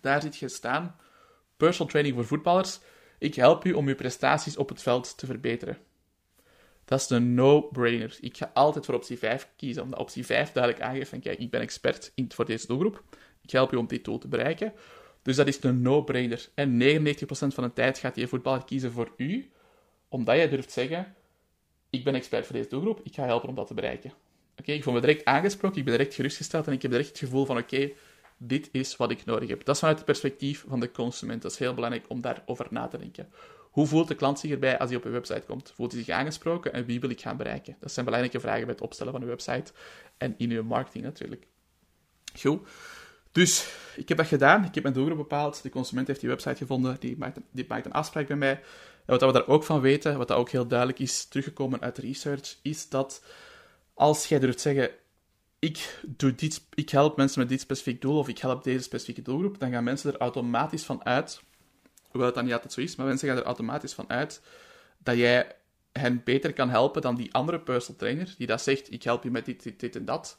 daar 0.00 0.22
zit 0.22 0.36
je 0.36 0.48
staan, 0.48 0.96
personal 1.56 1.88
training 1.88 2.14
voor 2.16 2.26
voetballers. 2.26 2.80
Ik 3.18 3.34
help 3.34 3.64
u 3.64 3.72
om 3.72 3.86
uw 3.86 3.94
prestaties 3.94 4.56
op 4.56 4.68
het 4.68 4.82
veld 4.82 5.18
te 5.18 5.26
verbeteren. 5.26 5.78
Dat 6.84 7.00
is 7.00 7.10
een 7.10 7.34
no-brainer. 7.34 8.16
Ik 8.20 8.36
ga 8.36 8.50
altijd 8.54 8.84
voor 8.84 8.94
optie 8.94 9.18
5 9.18 9.48
kiezen, 9.56 9.82
omdat 9.82 9.98
optie 9.98 10.26
5 10.26 10.52
duidelijk 10.52 10.84
aangeeft 10.84 11.08
van 11.08 11.20
kijk, 11.20 11.38
ik 11.38 11.50
ben 11.50 11.60
expert 11.60 12.12
in, 12.14 12.30
voor 12.34 12.44
deze 12.44 12.66
doelgroep. 12.66 13.02
Ik 13.42 13.50
help 13.50 13.72
u 13.72 13.76
om 13.76 13.86
dit 13.86 14.04
doel 14.04 14.18
te 14.18 14.28
bereiken. 14.28 14.72
Dus 15.22 15.36
dat 15.36 15.46
is 15.46 15.62
een 15.62 15.82
no-brainer. 15.82 16.48
En 16.54 16.82
99% 16.82 17.24
van 17.26 17.64
de 17.64 17.72
tijd 17.72 17.98
gaat 17.98 18.14
die 18.14 18.26
voetballer 18.26 18.64
kiezen 18.64 18.92
voor 18.92 19.12
u, 19.16 19.50
omdat 20.08 20.36
jij 20.36 20.48
durft 20.48 20.72
zeggen, 20.72 21.14
ik 21.92 22.04
ben 22.04 22.14
expert 22.14 22.46
voor 22.46 22.56
deze 22.56 22.68
doelgroep, 22.68 23.00
ik 23.02 23.14
ga 23.14 23.24
helpen 23.24 23.48
om 23.48 23.54
dat 23.54 23.66
te 23.66 23.74
bereiken. 23.74 24.12
Oké, 24.58 24.72
ik 24.72 24.82
voel 24.82 24.92
me 24.92 25.00
direct 25.00 25.24
aangesproken, 25.24 25.78
ik 25.78 25.84
ben 25.84 25.94
direct 25.96 26.14
gerustgesteld 26.14 26.66
en 26.66 26.72
ik 26.72 26.82
heb 26.82 26.90
direct 26.90 27.08
het 27.08 27.18
gevoel 27.18 27.44
van 27.44 27.58
oké, 27.58 27.90
dit 28.36 28.68
is 28.72 28.96
wat 28.96 29.10
ik 29.10 29.24
nodig 29.24 29.48
heb. 29.48 29.64
Dat 29.64 29.74
is 29.74 29.80
vanuit 29.80 29.96
het 29.96 30.06
perspectief 30.06 30.64
van 30.68 30.80
de 30.80 30.90
consument. 30.90 31.42
Dat 31.42 31.52
is 31.52 31.58
heel 31.58 31.74
belangrijk 31.74 32.04
om 32.08 32.20
daarover 32.20 32.66
na 32.70 32.88
te 32.88 32.98
denken. 32.98 33.28
Hoe 33.70 33.86
voelt 33.86 34.08
de 34.08 34.14
klant 34.14 34.38
zich 34.38 34.50
erbij 34.50 34.78
als 34.78 34.88
hij 34.88 34.98
op 34.98 35.04
je 35.04 35.10
website 35.10 35.42
komt? 35.46 35.72
Voelt 35.74 35.92
hij 35.92 36.02
zich 36.02 36.14
aangesproken 36.14 36.72
en 36.72 36.84
wie 36.84 37.00
wil 37.00 37.10
ik 37.10 37.20
gaan 37.20 37.36
bereiken? 37.36 37.76
Dat 37.80 37.92
zijn 37.92 38.04
belangrijke 38.04 38.40
vragen 38.40 38.64
bij 38.64 38.72
het 38.74 38.82
opstellen 38.82 39.12
van 39.12 39.22
uw 39.22 39.28
website 39.28 39.72
en 40.16 40.34
in 40.38 40.50
uw 40.50 40.62
marketing 40.62 41.04
natuurlijk. 41.04 41.46
Goed. 42.40 42.68
Dus 43.32 43.68
ik 43.96 44.08
heb 44.08 44.18
dat 44.18 44.26
gedaan. 44.26 44.64
Ik 44.64 44.74
heb 44.74 44.82
mijn 44.82 44.94
doelgroep 44.94 45.16
bepaald. 45.16 45.62
De 45.62 45.70
consument 45.70 46.06
heeft 46.06 46.20
die 46.20 46.28
website 46.28 46.56
gevonden. 46.56 46.96
Die 47.00 47.18
die 47.50 47.64
maakt 47.68 47.86
een 47.86 47.92
afspraak 47.92 48.26
bij 48.26 48.36
mij. 48.36 48.60
En 49.06 49.18
wat 49.18 49.20
we 49.20 49.32
daar 49.32 49.48
ook 49.48 49.64
van 49.64 49.80
weten, 49.80 50.18
wat 50.18 50.28
dat 50.28 50.36
ook 50.36 50.50
heel 50.50 50.66
duidelijk 50.66 50.98
is 50.98 51.24
teruggekomen 51.24 51.80
uit 51.80 51.98
research, 51.98 52.56
is 52.62 52.88
dat 52.88 53.24
als 53.94 54.26
jij 54.26 54.38
durft 54.38 54.60
zeggen: 54.60 54.90
ik, 55.58 56.00
doe 56.06 56.34
dit, 56.34 56.62
ik 56.74 56.90
help 56.90 57.16
mensen 57.16 57.40
met 57.40 57.48
dit 57.48 57.60
specifiek 57.60 58.00
doel 58.00 58.18
of 58.18 58.28
ik 58.28 58.38
help 58.38 58.64
deze 58.64 58.82
specifieke 58.82 59.22
doelgroep, 59.22 59.58
dan 59.58 59.70
gaan 59.70 59.84
mensen 59.84 60.12
er 60.12 60.20
automatisch 60.20 60.84
van 60.84 61.04
uit, 61.04 61.42
hoewel 62.02 62.26
het 62.26 62.34
dan 62.34 62.44
niet 62.44 62.52
altijd 62.52 62.72
zo 62.72 62.80
is, 62.80 62.96
maar 62.96 63.06
mensen 63.06 63.28
gaan 63.28 63.36
er 63.36 63.42
automatisch 63.42 63.92
van 63.92 64.10
uit 64.10 64.42
dat 64.98 65.16
jij 65.16 65.56
hen 65.92 66.22
beter 66.24 66.52
kan 66.52 66.70
helpen 66.70 67.02
dan 67.02 67.14
die 67.16 67.34
andere 67.34 67.60
personal 67.60 67.98
trainer 67.98 68.34
die 68.38 68.46
dat 68.46 68.62
zegt, 68.62 68.92
ik 68.92 69.02
help 69.02 69.22
je 69.22 69.30
met 69.30 69.44
dit, 69.44 69.62
dit, 69.62 69.80
dit 69.80 69.96
en 69.96 70.04
dat. 70.04 70.38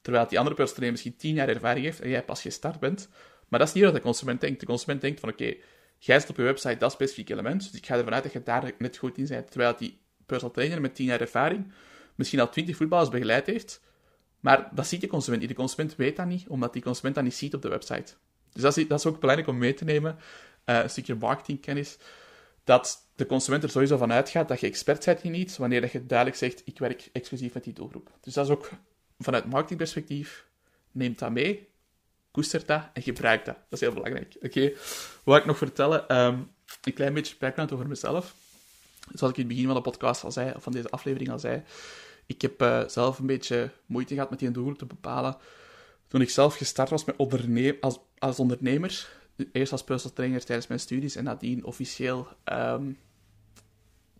Terwijl 0.00 0.28
die 0.28 0.38
andere 0.38 0.56
personal 0.56 0.80
trainer 0.80 0.92
misschien 0.92 1.16
tien 1.16 1.34
jaar 1.34 1.48
ervaring 1.48 1.84
heeft 1.84 2.00
en 2.00 2.08
jij 2.08 2.24
pas 2.24 2.40
gestart 2.40 2.80
bent. 2.80 3.08
Maar 3.48 3.58
dat 3.58 3.68
is 3.68 3.74
niet 3.74 3.84
wat 3.84 3.94
de 3.94 4.00
consument 4.00 4.40
denkt. 4.40 4.60
De 4.60 4.66
consument 4.66 5.00
denkt 5.00 5.20
van, 5.20 5.28
oké, 5.28 5.54
jij 6.06 6.20
zit 6.20 6.30
op 6.30 6.36
je 6.36 6.42
website 6.42 6.76
dat 6.76 6.92
specifieke 6.92 7.32
element, 7.32 7.62
dus 7.62 7.80
ik 7.80 7.86
ga 7.86 7.96
ervan 7.96 8.14
uit 8.14 8.22
dat 8.22 8.32
je 8.32 8.42
daar 8.42 8.72
net 8.78 8.96
goed 8.96 9.18
in 9.18 9.26
bent. 9.26 9.50
Terwijl 9.50 9.76
die 9.76 9.98
personal 10.26 10.54
trainer 10.54 10.80
met 10.80 10.94
tien 10.94 11.06
jaar 11.06 11.20
ervaring 11.20 11.72
misschien 12.14 12.40
al 12.40 12.48
twintig 12.48 12.76
voetballers 12.76 13.10
begeleid 13.10 13.46
heeft, 13.46 13.80
maar 14.40 14.68
dat 14.74 14.86
ziet 14.86 15.00
de 15.00 15.06
consument. 15.06 15.48
De 15.48 15.54
consument 15.54 15.96
weet 15.96 16.16
dat 16.16 16.26
niet, 16.26 16.48
omdat 16.48 16.72
die 16.72 16.82
consument 16.82 17.14
dat 17.14 17.24
niet 17.24 17.34
ziet 17.34 17.54
op 17.54 17.62
de 17.62 17.68
website. 17.68 18.14
Dus 18.52 18.62
dat 18.62 18.76
is, 18.76 18.88
dat 18.88 18.98
is 18.98 19.06
ook 19.06 19.20
belangrijk 19.20 19.50
om 19.50 19.58
mee 19.58 19.74
te 19.74 19.84
nemen, 19.84 20.16
uh, 20.66 20.82
een 20.82 20.90
stukje 20.90 21.14
marketingkennis, 21.14 21.98
dat 22.64 23.08
de 23.14 23.26
consument 23.26 23.62
er 23.62 23.70
sowieso 23.70 23.96
van 23.96 24.12
uitgaat 24.12 24.48
dat 24.48 24.60
je 24.60 24.66
expert 24.66 25.04
bent 25.04 25.22
in 25.22 25.34
iets, 25.34 25.56
wanneer 25.56 25.88
je 25.92 26.06
duidelijk 26.06 26.38
zegt, 26.38 26.62
ik 26.64 26.78
werk 26.78 27.08
exclusief 27.12 27.54
met 27.54 27.64
die 27.64 27.72
doelgroep. 27.72 28.10
Dus 28.20 28.34
dat 28.34 28.44
is 28.44 28.50
ook 28.52 28.70
vanuit 29.18 29.50
marketingperspectief, 29.50 30.46
neem 30.92 31.14
dat 31.16 31.30
mee, 31.30 31.68
koester 32.34 32.66
dat 32.66 32.82
en 32.92 33.02
gebruik 33.02 33.44
dat. 33.44 33.54
Dat 33.54 33.64
is 33.70 33.80
heel 33.80 33.92
belangrijk. 33.92 34.36
Oké, 34.42 34.72
wat 35.24 35.38
ik 35.38 35.44
nog 35.44 35.58
vertellen? 35.58 36.16
Um, 36.16 36.50
een 36.82 36.92
klein 36.92 37.14
beetje 37.14 37.34
background 37.38 37.72
over 37.72 37.88
mezelf. 37.88 38.34
Zoals 39.12 39.32
ik 39.32 39.38
in 39.38 39.44
het 39.44 39.52
begin 39.52 39.66
van 39.66 39.74
de 39.74 39.80
podcast 39.80 40.24
al 40.24 40.32
zei, 40.32 40.52
of 40.56 40.62
van 40.62 40.72
deze 40.72 40.88
aflevering 40.88 41.30
al 41.30 41.38
zei, 41.38 41.62
ik 42.26 42.42
heb 42.42 42.62
uh, 42.62 42.88
zelf 42.88 43.18
een 43.18 43.26
beetje 43.26 43.70
moeite 43.86 44.14
gehad 44.14 44.30
met 44.30 44.38
die 44.38 44.50
doelgroep 44.50 44.78
te 44.78 44.86
bepalen. 44.86 45.36
Toen 46.08 46.20
ik 46.20 46.30
zelf 46.30 46.56
gestart 46.56 46.90
was 46.90 47.04
met 47.04 47.16
als, 47.80 47.98
als 48.18 48.38
ondernemer, 48.38 49.08
eerst 49.52 49.72
als 49.72 49.84
personal 49.84 50.16
trainer 50.16 50.44
tijdens 50.44 50.66
mijn 50.66 50.80
studies 50.80 51.16
en 51.16 51.24
nadien 51.24 51.64
officieel 51.64 52.28
um, 52.52 52.98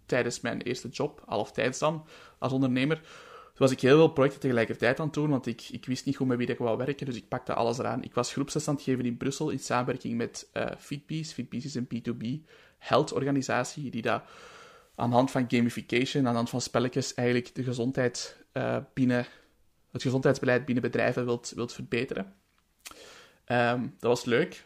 tijdens 0.06 0.40
mijn 0.40 0.60
eerste 0.60 0.88
job, 0.88 1.22
halftijds 1.26 1.78
dan, 1.78 2.06
als 2.38 2.52
ondernemer, 2.52 3.00
toen 3.54 3.66
was 3.66 3.70
ik 3.70 3.80
heel 3.80 3.96
veel 3.96 4.08
projecten 4.08 4.40
tegelijkertijd 4.40 4.98
aan 5.00 5.04
het 5.04 5.14
doen, 5.14 5.30
want 5.30 5.46
ik, 5.46 5.68
ik 5.70 5.86
wist 5.86 6.04
niet 6.04 6.16
goed 6.16 6.26
met 6.26 6.38
wie 6.38 6.46
ik 6.46 6.58
wou 6.58 6.76
werken, 6.76 7.06
dus 7.06 7.16
ik 7.16 7.28
pakte 7.28 7.54
alles 7.54 7.78
eraan. 7.78 8.02
Ik 8.02 8.14
was 8.14 8.32
groepsles 8.32 8.68
aan 8.68 8.74
het 8.74 8.82
geven 8.82 9.04
in 9.04 9.16
Brussel 9.16 9.50
in 9.50 9.58
samenwerking 9.58 10.16
met 10.16 10.50
uh, 10.54 10.66
Fitbees. 10.78 11.32
Fitbees 11.32 11.64
is 11.64 11.74
een 11.74 11.88
B2B 11.94 12.50
health 12.78 13.12
organisatie 13.12 13.90
die 13.90 14.02
dat 14.02 14.22
aan 14.94 15.10
de 15.10 15.16
hand 15.16 15.30
van 15.30 15.44
gamification, 15.48 16.24
aan 16.26 16.30
de 16.30 16.36
hand 16.36 16.50
van 16.50 16.60
spelletjes, 16.60 17.14
eigenlijk 17.14 17.54
de 17.54 17.62
gezondheid 17.62 18.44
uh, 18.52 18.76
binnen, 18.94 19.26
het 19.90 20.02
gezondheidsbeleid 20.02 20.64
binnen 20.64 20.84
bedrijven 20.84 21.24
wilt, 21.24 21.72
verbeteren. 21.72 22.34
Um, 23.46 23.94
dat 23.98 24.10
was 24.10 24.24
leuk, 24.24 24.64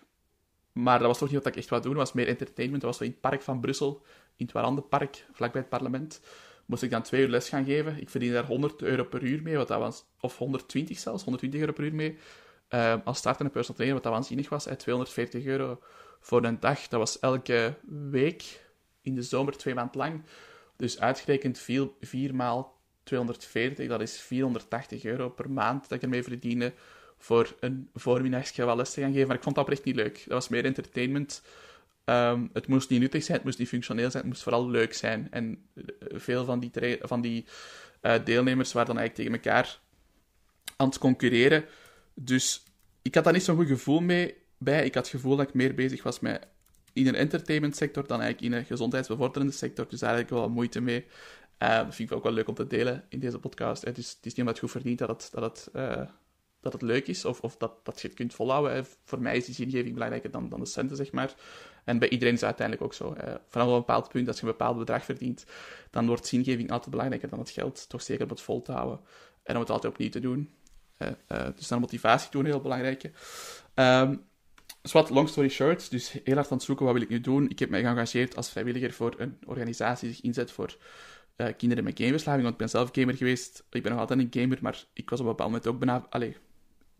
maar 0.72 0.98
dat 0.98 1.06
was 1.06 1.18
toch 1.18 1.28
niet 1.28 1.38
wat 1.38 1.46
ik 1.46 1.56
echt 1.56 1.68
wou 1.68 1.82
doen. 1.82 1.92
Dat 1.92 2.00
was 2.00 2.12
meer 2.12 2.28
entertainment. 2.28 2.82
Dat 2.82 2.90
was 2.90 2.98
zo 2.98 3.04
in 3.04 3.10
het 3.10 3.20
park 3.20 3.42
van 3.42 3.60
Brussel, 3.60 4.02
in 4.36 4.44
het 4.44 4.54
Warandenpark, 4.54 5.26
vlakbij 5.32 5.60
het 5.60 5.70
parlement. 5.70 6.20
Moest 6.68 6.82
ik 6.82 6.90
dan 6.90 7.02
twee 7.02 7.22
uur 7.22 7.28
les 7.28 7.48
gaan 7.48 7.64
geven. 7.64 8.00
Ik 8.00 8.10
verdiende 8.10 8.34
daar 8.34 8.44
100 8.44 8.82
euro 8.82 9.04
per 9.04 9.22
uur 9.22 9.42
mee, 9.42 9.56
wat 9.56 9.68
dat 9.68 9.78
was, 9.78 10.04
of 10.20 10.38
120 10.38 10.98
zelfs, 10.98 11.22
120 11.22 11.60
euro 11.60 11.72
per 11.72 11.84
uur 11.84 11.94
mee. 11.94 12.18
Um, 12.70 13.00
als 13.04 13.18
startende 13.18 13.52
personal 13.52 13.76
trainer, 13.76 14.02
wat 14.02 14.02
dat 14.02 14.12
waanzinnig 14.12 14.48
was. 14.48 14.68
240 14.76 15.44
euro 15.44 15.80
voor 16.20 16.44
een 16.44 16.60
dag. 16.60 16.88
Dat 16.88 17.00
was 17.00 17.18
elke 17.18 17.74
week 18.10 18.64
in 19.02 19.14
de 19.14 19.22
zomer 19.22 19.56
twee 19.56 19.74
maanden 19.74 19.96
lang. 19.96 20.22
Dus 20.76 21.00
uitgerekend 21.00 21.58
4 22.00 22.34
maal 22.34 22.76
240, 23.02 23.88
dat 23.88 24.00
is 24.00 24.20
480 24.20 25.04
euro 25.04 25.28
per 25.28 25.50
maand 25.50 25.82
dat 25.82 25.92
ik 25.92 26.02
ermee 26.02 26.22
verdiende 26.22 26.72
voor 27.18 27.56
een 27.60 27.88
voormiddagje 27.94 28.64
wel 28.64 28.76
les 28.76 28.92
te 28.92 29.00
gaan 29.00 29.12
geven. 29.12 29.26
Maar 29.26 29.36
ik 29.36 29.42
vond 29.42 29.54
dat 29.54 29.64
oprecht 29.64 29.84
niet 29.84 29.96
leuk. 29.96 30.14
Dat 30.14 30.32
was 30.32 30.48
meer 30.48 30.64
entertainment. 30.64 31.42
Ehm, 32.08 32.46
het 32.52 32.66
moest 32.66 32.90
niet 32.90 33.00
nuttig 33.00 33.22
zijn, 33.22 33.36
het 33.36 33.46
moest 33.46 33.58
niet 33.58 33.68
functioneel 33.68 34.10
zijn, 34.10 34.22
het 34.22 34.32
moest 34.32 34.42
vooral 34.42 34.70
leuk 34.70 34.94
zijn. 34.94 35.28
En 35.30 35.62
eh, 35.74 35.84
veel 36.10 36.44
van 36.44 36.60
die, 36.60 36.70
van 37.00 37.20
die 37.20 37.44
uh, 38.02 38.14
deelnemers 38.24 38.72
waren 38.72 38.94
dan 38.94 38.98
eigenlijk 38.98 39.28
tegen 39.28 39.52
elkaar 39.52 39.80
aan 40.76 40.88
het 40.88 40.98
concurreren. 40.98 41.64
Dus 42.14 42.62
ik 43.02 43.14
had 43.14 43.24
daar 43.24 43.32
niet 43.32 43.42
zo'n 43.42 43.56
goed 43.56 43.66
gevoel 43.66 44.00
mee 44.00 44.34
bij. 44.58 44.84
Ik 44.84 44.94
had 44.94 45.02
het 45.02 45.14
gevoel 45.14 45.36
dat 45.36 45.48
ik 45.48 45.54
meer 45.54 45.74
bezig 45.74 46.02
was 46.02 46.20
met 46.20 46.46
in 46.92 47.06
een 47.06 47.14
entertainment 47.14 47.76
sector 47.76 48.06
dan 48.06 48.20
eigenlijk 48.20 48.52
in 48.52 48.58
een 48.58 48.66
gezondheidsbevorderende 48.66 49.52
sector. 49.52 49.86
Dus 49.88 50.00
daar 50.00 50.10
had 50.10 50.20
ik 50.20 50.28
wel 50.28 50.48
moeite 50.48 50.80
mee. 50.80 51.06
Uh, 51.58 51.76
dat 51.76 51.94
vind 51.94 52.10
ik 52.10 52.16
ook 52.16 52.22
wel 52.22 52.32
leuk 52.32 52.48
om 52.48 52.54
te 52.54 52.66
delen 52.66 53.04
in 53.08 53.18
deze 53.18 53.38
podcast. 53.38 53.84
Het 53.84 53.98
is, 53.98 54.10
het 54.10 54.26
is 54.26 54.34
niet 54.34 54.46
het 54.46 54.58
goed 54.58 54.70
verdient 54.70 54.98
dat 54.98 55.08
het, 55.08 55.28
dat 55.32 55.42
het, 55.42 55.68
uh, 55.74 56.08
dat 56.60 56.72
het 56.72 56.82
leuk 56.82 57.06
is 57.06 57.24
of, 57.24 57.40
of 57.40 57.56
dat, 57.56 57.84
dat 57.84 58.00
je 58.00 58.08
het 58.08 58.16
kunt 58.16 58.34
volhouden. 58.34 58.86
Voor 59.04 59.20
mij 59.20 59.36
is 59.36 59.44
die 59.44 59.54
zingeving 59.54 59.92
belangrijker 59.92 60.30
dan, 60.30 60.48
dan 60.48 60.60
de 60.60 60.66
centen, 60.66 60.96
zeg 60.96 61.12
maar. 61.12 61.34
En 61.84 61.98
bij 61.98 62.08
iedereen 62.08 62.34
is 62.34 62.40
het 62.40 62.48
uiteindelijk 62.48 62.86
ook 62.86 62.94
zo. 62.94 63.14
Uh, 63.24 63.34
vanaf 63.48 63.68
een 63.68 63.74
bepaald 63.74 64.08
punt, 64.08 64.28
als 64.28 64.36
je 64.36 64.42
een 64.42 64.52
bepaald 64.52 64.78
bedrag 64.78 65.04
verdient, 65.04 65.44
dan 65.90 66.06
wordt 66.06 66.26
zingeving 66.26 66.70
altijd 66.70 66.90
belangrijker 66.90 67.28
dan 67.28 67.38
het 67.38 67.50
geld. 67.50 67.88
Toch 67.88 68.02
zeker 68.02 68.24
om 68.24 68.30
het 68.30 68.40
vol 68.40 68.62
te 68.62 68.72
houden. 68.72 69.00
En 69.42 69.54
om 69.54 69.60
het 69.60 69.70
altijd 69.70 69.92
opnieuw 69.92 70.10
te 70.10 70.20
doen. 70.20 70.50
dus 71.56 71.68
dan 71.68 71.80
motivatie 71.80 72.30
doen, 72.30 72.44
heel 72.44 72.60
belangrijk. 72.60 73.10
Um, 73.74 74.26
wat, 74.92 75.10
long 75.10 75.28
story 75.28 75.48
short, 75.48 75.90
dus 75.90 76.12
heel 76.12 76.34
hard 76.34 76.50
aan 76.50 76.56
het 76.56 76.66
zoeken, 76.66 76.84
wat 76.84 76.94
wil 76.94 77.02
ik 77.02 77.08
nu 77.08 77.20
doen? 77.20 77.48
Ik 77.48 77.58
heb 77.58 77.70
mij 77.70 77.80
geëngageerd 77.80 78.36
als 78.36 78.50
vrijwilliger 78.50 78.92
voor 78.92 79.14
een 79.18 79.38
organisatie 79.46 80.06
die 80.06 80.16
zich 80.16 80.24
inzet 80.24 80.50
voor 80.50 80.76
uh, 81.36 81.46
kinderen 81.56 81.84
met 81.84 81.98
gameverslaving, 81.98 82.42
want 82.42 82.54
ik 82.54 82.60
ben 82.60 82.70
zelf 82.70 82.88
gamer 82.92 83.16
geweest. 83.16 83.64
Ik 83.70 83.82
ben 83.82 83.90
nog 83.92 84.00
altijd 84.00 84.18
een 84.18 84.42
gamer, 84.42 84.58
maar 84.60 84.84
ik 84.92 85.10
was 85.10 85.20
op 85.20 85.24
een 85.24 85.30
bepaald 85.30 85.50
moment 85.50 85.68
ook 85.68 85.78
bijna... 85.78 86.06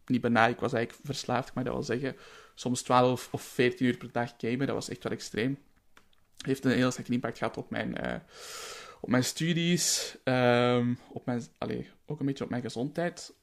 niet 0.09 0.21
bijna, 0.21 0.47
ik 0.47 0.61
was 0.61 0.73
eigenlijk 0.73 1.07
verslaafd, 1.07 1.55
maar 1.55 1.65
dat 1.65 1.73
wil 1.73 1.83
zeggen. 1.83 2.17
Soms 2.55 2.83
12 2.83 3.29
of 3.33 3.43
14 3.43 3.87
uur 3.87 3.97
per 3.97 4.13
dag 4.13 4.35
gamen, 4.39 4.67
dat 4.67 4.75
was 4.75 4.89
echt 4.89 5.03
wel 5.03 5.13
extreem. 5.13 5.59
Heeft 6.45 6.65
een 6.65 6.71
heel 6.71 6.91
sterke 6.91 7.13
impact 7.13 7.39
gehad 7.39 7.57
op 7.57 7.71
mijn, 7.71 8.07
uh, 8.07 8.15
op 9.01 9.09
mijn 9.09 9.25
studies, 9.25 10.17
um, 10.25 10.99
op 11.13 11.27
mijn, 11.27 11.43
allee, 11.59 11.91
ook 12.07 12.21
een 12.21 12.27
beetje 12.27 12.45
op 12.45 12.51
mijn 12.51 12.63
gezondheid. 12.63 13.35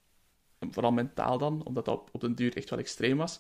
Vooral 0.59 0.91
mentaal 0.91 1.37
dan, 1.37 1.65
omdat 1.65 1.85
dat 1.85 1.95
op, 1.95 2.09
op 2.11 2.21
den 2.21 2.35
duur 2.35 2.57
echt 2.57 2.69
wel 2.69 2.79
extreem 2.79 3.17
was. 3.17 3.39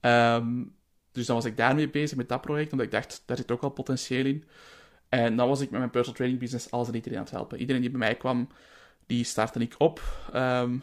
Um, 0.00 0.76
dus 1.12 1.26
dan 1.26 1.36
was 1.36 1.44
ik 1.44 1.56
daarmee 1.56 1.90
bezig 1.90 2.16
met 2.16 2.28
dat 2.28 2.40
project, 2.40 2.72
omdat 2.72 2.86
ik 2.86 2.92
dacht, 2.92 3.22
daar 3.26 3.36
zit 3.36 3.50
ook 3.50 3.60
wel 3.60 3.70
potentieel 3.70 4.24
in. 4.24 4.44
En 5.08 5.36
dan 5.36 5.48
was 5.48 5.60
ik 5.60 5.70
met 5.70 5.78
mijn 5.78 5.90
personal 5.90 6.16
training 6.16 6.40
business 6.42 6.70
alles 6.70 6.88
en 6.88 6.94
iedereen 6.94 7.18
aan 7.18 7.24
het 7.24 7.32
helpen. 7.32 7.58
Iedereen 7.58 7.80
die 7.80 7.90
bij 7.90 7.98
mij 7.98 8.14
kwam, 8.14 8.48
die 9.06 9.24
startte 9.24 9.58
ik 9.58 9.74
op. 9.78 10.02
Um, 10.34 10.82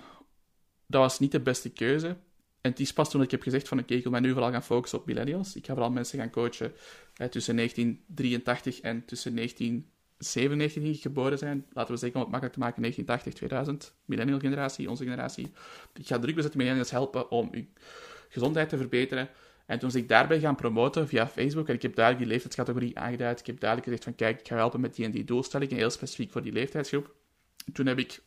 dat 0.91 1.01
was 1.01 1.19
niet 1.19 1.31
de 1.31 1.39
beste 1.39 1.69
keuze. 1.69 2.07
En 2.61 2.71
het 2.71 2.79
is 2.79 2.93
pas 2.93 3.09
toen 3.09 3.21
ik 3.21 3.31
heb 3.31 3.41
gezegd 3.41 3.67
van 3.67 3.79
oké, 3.79 3.93
ik 3.93 4.03
wil 4.03 4.11
mij 4.11 4.21
nu 4.21 4.31
vooral 4.31 4.51
gaan 4.51 4.63
focussen 4.63 4.99
op 4.99 5.05
millennials. 5.05 5.55
Ik 5.55 5.65
ga 5.65 5.73
vooral 5.73 5.91
mensen 5.91 6.19
gaan 6.19 6.29
coachen 6.29 6.73
eh, 7.15 7.27
tussen 7.27 7.55
1983 7.55 8.79
en 8.81 9.05
tussen 9.05 9.35
1997 9.35 10.83
die 10.83 10.95
geboren 10.95 11.37
zijn. 11.37 11.65
Laten 11.73 11.93
we 11.93 11.99
zeggen 11.99 12.19
om 12.19 12.21
het 12.21 12.31
makkelijk 12.31 12.53
te 12.53 12.59
maken, 12.59 12.81
1980, 12.81 13.33
2000. 13.33 13.93
Millennial 14.05 14.39
generatie, 14.39 14.89
onze 14.89 15.03
generatie. 15.03 15.51
Ik 15.93 16.07
ga 16.07 16.19
druk 16.19 16.35
bezetten 16.35 16.59
millennials 16.59 16.91
helpen 16.91 17.31
om 17.31 17.49
uw 17.51 17.65
gezondheid 18.29 18.69
te 18.69 18.77
verbeteren. 18.77 19.29
En 19.65 19.79
toen 19.79 19.89
was 19.91 20.01
ik 20.01 20.07
daarbij 20.07 20.39
gaan 20.39 20.55
promoten 20.55 21.07
via 21.07 21.27
Facebook. 21.27 21.67
En 21.67 21.75
ik 21.75 21.81
heb 21.81 21.95
duidelijk 21.95 22.25
die 22.25 22.33
leeftijdscategorie 22.33 22.99
aangeduid. 22.99 23.39
Ik 23.39 23.45
heb 23.45 23.59
duidelijk 23.59 23.89
gezegd 23.89 24.03
van 24.03 24.15
kijk, 24.15 24.39
ik 24.39 24.47
ga 24.47 24.55
helpen 24.55 24.79
met 24.79 24.95
die 24.95 25.05
en 25.05 25.11
die 25.11 25.23
doelstellingen, 25.23 25.75
heel 25.75 25.89
specifiek 25.89 26.31
voor 26.31 26.41
die 26.41 26.51
leeftijdsgroep. 26.51 27.15
toen 27.73 27.85
heb 27.85 27.99
ik 27.99 28.21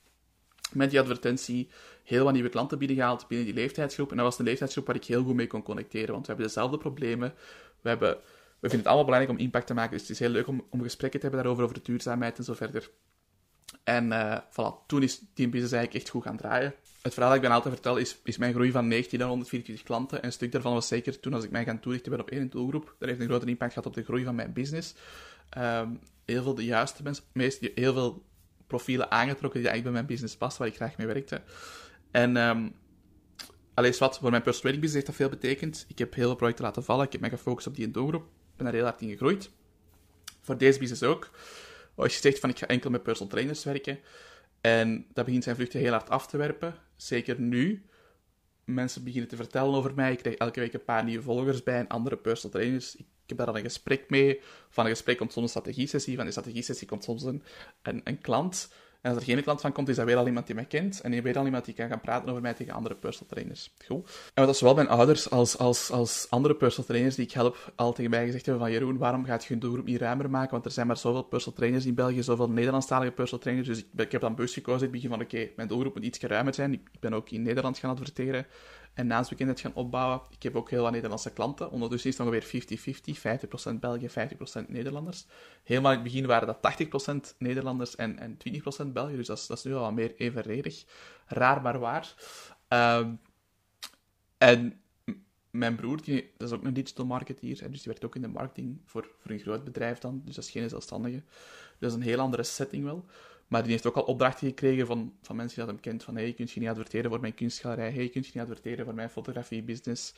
met 0.74 0.90
die 0.90 1.00
advertentie 1.00 1.68
heel 2.02 2.24
wat 2.24 2.32
nieuwe 2.32 2.48
klanten 2.48 2.78
binnengehaald 2.78 3.28
binnen 3.28 3.46
die 3.46 3.54
leeftijdsgroep. 3.54 4.10
En 4.10 4.16
dat 4.16 4.26
was 4.26 4.38
een 4.38 4.44
leeftijdsgroep 4.44 4.86
waar 4.86 4.96
ik 4.96 5.04
heel 5.04 5.24
goed 5.24 5.34
mee 5.34 5.46
kon 5.46 5.62
connecteren, 5.62 6.12
want 6.12 6.26
we 6.26 6.32
hebben 6.32 6.46
dezelfde 6.46 6.78
problemen. 6.78 7.34
We, 7.80 7.88
hebben, 7.88 8.10
we 8.10 8.68
vinden 8.68 8.78
het 8.78 8.86
allemaal 8.86 9.04
belangrijk 9.04 9.38
om 9.38 9.44
impact 9.44 9.66
te 9.66 9.74
maken, 9.74 9.90
dus 9.90 10.00
het 10.00 10.10
is 10.10 10.18
heel 10.18 10.28
leuk 10.28 10.46
om, 10.46 10.66
om 10.70 10.82
gesprekken 10.82 11.20
te 11.20 11.26
hebben 11.26 11.44
daarover, 11.44 11.64
over 11.70 11.82
duurzaamheid 11.82 12.38
en 12.38 12.44
zo 12.44 12.54
verder. 12.54 12.90
En 13.84 14.06
uh, 14.06 14.38
voilà, 14.50 14.86
toen 14.86 15.02
is 15.02 15.18
Team 15.34 15.50
Business 15.50 15.72
eigenlijk 15.72 15.94
echt 15.94 16.08
goed 16.08 16.22
gaan 16.22 16.36
draaien. 16.36 16.74
Het 17.02 17.12
verhaal 17.12 17.30
dat 17.30 17.42
ik 17.42 17.48
ben 17.48 17.56
altijd 17.56 17.74
vertel 17.74 17.96
is, 17.96 18.18
is 18.24 18.36
mijn 18.36 18.52
groei 18.52 18.70
van 18.70 18.88
19 18.88 19.18
naar 19.18 19.28
124 19.28 19.84
klanten. 19.84 20.18
En 20.18 20.24
een 20.24 20.32
stuk 20.32 20.52
daarvan 20.52 20.72
was 20.72 20.88
zeker 20.88 21.20
toen 21.20 21.34
als 21.34 21.44
ik 21.44 21.50
mij 21.50 21.64
gaan 21.64 21.80
toelichten 21.80 22.10
ben 22.10 22.20
op 22.20 22.30
één 22.30 22.50
doelgroep. 22.50 22.94
Dat 22.98 23.08
heeft 23.08 23.20
een 23.20 23.26
grote 23.26 23.46
impact 23.46 23.72
gehad 23.72 23.86
op 23.88 23.94
de 23.94 24.04
groei 24.04 24.24
van 24.24 24.34
mijn 24.34 24.52
business. 24.52 24.94
Um, 25.58 26.00
heel 26.24 26.42
veel 26.42 26.54
de 26.54 26.64
juiste 26.64 27.02
mensen, 27.02 27.24
meest, 27.32 27.68
heel 27.74 27.92
veel 27.92 28.22
profielen 28.76 29.10
aangetrokken 29.10 29.60
die 29.60 29.68
eigenlijk 29.68 29.82
bij 29.82 29.92
mijn 29.92 30.06
business 30.06 30.36
passen, 30.36 30.60
waar 30.62 30.70
ik 30.70 30.76
graag 30.76 30.96
mee 30.96 31.06
werkte. 31.06 31.42
En 32.10 32.36
um, 32.36 32.74
alleen 33.74 33.94
wat, 33.98 34.18
voor 34.18 34.30
mijn 34.30 34.42
personal 34.42 34.60
training 34.60 34.82
business 34.82 34.94
heeft 34.94 35.06
dat 35.06 35.14
veel 35.14 35.28
betekend. 35.28 35.84
Ik 35.88 35.98
heb 35.98 36.14
heel 36.14 36.26
veel 36.26 36.34
projecten 36.34 36.64
laten 36.64 36.84
vallen. 36.84 37.04
Ik 37.04 37.12
heb 37.12 37.20
mij 37.20 37.30
gefocust 37.30 37.66
op 37.66 37.76
die 37.76 37.90
doelgroep. 37.90 38.26
Ben 38.56 38.64
daar 38.64 38.74
heel 38.74 38.84
hard 38.84 39.00
in 39.00 39.08
gegroeid. 39.08 39.50
Voor 40.40 40.58
deze 40.58 40.78
business 40.78 41.02
ook. 41.02 41.30
Als 41.94 42.14
je 42.14 42.20
zegt 42.20 42.38
van 42.38 42.50
ik 42.50 42.58
ga 42.58 42.66
enkel 42.66 42.90
met 42.90 43.02
personal 43.02 43.32
trainers 43.32 43.64
werken, 43.64 43.98
en 44.60 45.06
dat 45.12 45.24
begint 45.24 45.44
zijn 45.44 45.56
vluchten 45.56 45.80
heel 45.80 45.90
hard 45.90 46.10
af 46.10 46.26
te 46.26 46.36
werpen, 46.36 46.74
zeker 46.96 47.40
nu. 47.40 47.84
Mensen 48.64 49.04
beginnen 49.04 49.28
te 49.28 49.36
vertellen 49.36 49.74
over 49.74 49.94
mij. 49.94 50.12
Ik 50.12 50.18
krijg 50.18 50.36
elke 50.36 50.60
week 50.60 50.72
een 50.72 50.84
paar 50.84 51.04
nieuwe 51.04 51.22
volgers 51.22 51.62
bij 51.62 51.78
en 51.78 51.88
andere 51.88 52.16
personal 52.16 52.56
trainers. 52.56 52.96
Ik 52.96 53.06
heb 53.26 53.38
daar 53.38 53.46
al 53.46 53.56
een 53.56 53.62
gesprek 53.62 54.10
mee. 54.10 54.40
Van 54.68 54.84
een 54.84 54.90
gesprek 54.90 55.16
komt 55.16 55.32
soms 55.32 55.44
een 55.44 55.60
strategie-sessie. 55.60 56.14
Van 56.14 56.24
die 56.24 56.32
strategie-sessie 56.32 56.88
komt 56.88 57.04
soms 57.04 57.22
een, 57.22 57.42
een, 57.82 58.00
een 58.04 58.20
klant. 58.20 58.72
En 59.04 59.10
als 59.10 59.18
er 59.18 59.24
geen 59.24 59.42
klant 59.42 59.60
van 59.60 59.72
komt, 59.72 59.88
is 59.88 59.96
dat 59.96 60.04
weer 60.04 60.16
al 60.16 60.26
iemand 60.26 60.46
die 60.46 60.54
mij 60.54 60.64
kent. 60.64 61.00
En 61.00 61.22
weer 61.22 61.38
al 61.38 61.44
iemand 61.44 61.64
die 61.64 61.74
kan 61.74 61.88
gaan 61.88 62.00
praten 62.00 62.28
over 62.28 62.42
mij 62.42 62.54
tegen 62.54 62.72
andere 62.72 62.94
personal 62.94 63.28
trainers. 63.28 63.72
Goed. 63.86 64.30
En 64.34 64.46
wat 64.46 64.56
zowel 64.56 64.74
mijn 64.74 64.88
ouders 64.88 65.30
als, 65.30 65.58
als, 65.58 65.90
als 65.90 66.26
andere 66.30 66.54
personal 66.54 66.86
trainers 66.86 67.14
die 67.14 67.24
ik 67.24 67.32
help 67.32 67.72
al 67.74 67.92
tegen 67.92 68.10
mij 68.10 68.24
gezegd 68.24 68.46
hebben 68.46 68.64
van 68.64 68.72
Jeroen, 68.72 68.98
waarom 68.98 69.24
gaat 69.24 69.44
je 69.44 69.58
doelgroep 69.58 69.84
niet 69.84 70.00
ruimer 70.00 70.30
maken? 70.30 70.50
Want 70.50 70.64
er 70.64 70.70
zijn 70.70 70.86
maar 70.86 70.96
zoveel 70.96 71.22
personal 71.22 71.58
trainers 71.58 71.86
in 71.86 71.94
België, 71.94 72.22
zoveel 72.22 72.50
Nederlandstalige 72.50 73.12
personal 73.12 73.42
trainers. 73.42 73.68
Dus 73.68 73.78
ik, 73.78 73.86
ik 73.96 74.12
heb 74.12 74.20
dan 74.20 74.34
bewust 74.34 74.54
gekozen 74.54 74.86
in 74.86 74.92
het 74.92 75.02
begin 75.02 75.10
van 75.10 75.20
oké, 75.20 75.48
mijn 75.56 75.68
doelgroep 75.68 75.94
moet 75.94 76.04
iets 76.04 76.20
ruimer 76.20 76.54
zijn. 76.54 76.72
Ik 76.72 76.80
ben 77.00 77.14
ook 77.14 77.30
in 77.30 77.42
Nederland 77.42 77.78
gaan 77.78 77.90
adverteren 77.90 78.46
en 78.94 79.06
naamsbekendheid 79.06 79.60
gaan 79.60 79.74
opbouwen. 79.74 80.20
Ik 80.30 80.42
heb 80.42 80.56
ook 80.56 80.70
heel 80.70 80.82
wat 80.82 80.92
Nederlandse 80.92 81.32
klanten. 81.32 81.70
Ondertussen 81.70 82.10
is 82.10 82.18
het 82.18 82.26
ongeveer 82.26 82.68
50-50. 83.68 83.74
50%, 83.74 83.78
België, 83.80 84.08
50% 84.08 84.12
Nederlanders. 84.66 85.26
Helemaal 85.62 85.92
in 85.92 85.98
het 85.98 86.06
begin 86.06 86.26
waren 86.26 86.46
dat 86.60 86.76
80% 87.34 87.36
Nederlanders 87.38 87.96
en, 87.96 88.18
en 88.18 88.36
20% 88.86 88.86
België. 88.92 89.16
Dus 89.16 89.26
dat 89.26 89.50
is, 89.50 89.62
nu 89.62 89.74
al 89.74 89.80
wat 89.80 89.92
meer 89.92 90.14
evenredig. 90.16 90.84
Raar, 91.26 91.62
maar 91.62 91.78
waar. 91.78 92.14
Um, 92.68 93.20
en 94.38 94.80
mijn 95.50 95.76
broer, 95.76 96.02
die, 96.02 96.32
dat 96.36 96.48
is 96.48 96.54
ook 96.54 96.64
een 96.64 96.74
digital 96.74 97.06
marketeer. 97.06 97.70
dus 97.70 97.82
die 97.82 97.82
werkt 97.84 98.04
ook 98.04 98.14
in 98.14 98.22
de 98.22 98.28
marketing 98.28 98.80
voor, 98.84 99.08
voor 99.18 99.30
een 99.30 99.38
groot 99.38 99.64
bedrijf 99.64 99.98
dan. 99.98 100.22
Dus 100.24 100.34
dat 100.34 100.44
is 100.44 100.50
geen 100.50 100.68
zelfstandige. 100.68 101.22
Dat 101.78 101.90
is 101.90 101.96
een 101.96 102.02
heel 102.02 102.18
andere 102.18 102.42
setting 102.42 102.84
wel. 102.84 103.04
Maar 103.48 103.62
die 103.62 103.72
heeft 103.72 103.86
ook 103.86 103.96
al 103.96 104.02
opdrachten 104.02 104.48
gekregen 104.48 104.86
van, 104.86 105.12
van 105.22 105.36
mensen 105.36 105.56
die 105.56 105.66
dat 105.66 105.74
hem 105.74 105.84
kent. 105.84 106.04
Van, 106.04 106.16
hey, 106.16 106.32
kun 106.32 106.48
je 106.52 106.60
niet 106.60 106.68
adverteren 106.68 107.10
voor 107.10 107.20
mijn 107.20 107.34
kunstgalerij? 107.34 107.92
Hey, 107.92 108.08
kun 108.08 108.20
je 108.22 108.30
niet 108.34 108.42
adverteren 108.42 108.84
voor 108.84 108.94
mijn 108.94 109.10
fotografie-business? 109.10 110.14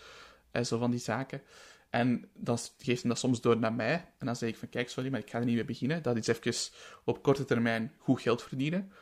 En 0.51 0.67
zo 0.67 0.79
van 0.79 0.91
die 0.91 1.01
zaken. 1.01 1.43
En 1.91 2.29
dan 2.35 2.59
geeft 2.79 3.03
hij 3.03 3.11
dat 3.11 3.19
soms 3.19 3.41
door 3.41 3.59
naar 3.59 3.75
mij. 3.75 3.95
En 4.19 4.27
dan 4.27 4.37
zeg 4.37 4.49
ik 4.49 4.57
van, 4.57 4.69
kijk, 4.69 4.89
sorry, 4.89 5.11
maar 5.11 5.21
ik 5.21 5.31
ga 5.31 5.39
er 5.39 5.45
niet 5.45 5.55
mee 5.55 5.65
beginnen. 5.65 6.03
Dat 6.03 6.17
is 6.17 6.27
even 6.27 6.73
op 7.05 7.23
korte 7.23 7.45
termijn 7.45 7.93
goed 7.99 8.21
geld 8.21 8.43
verdienen. 8.43 8.93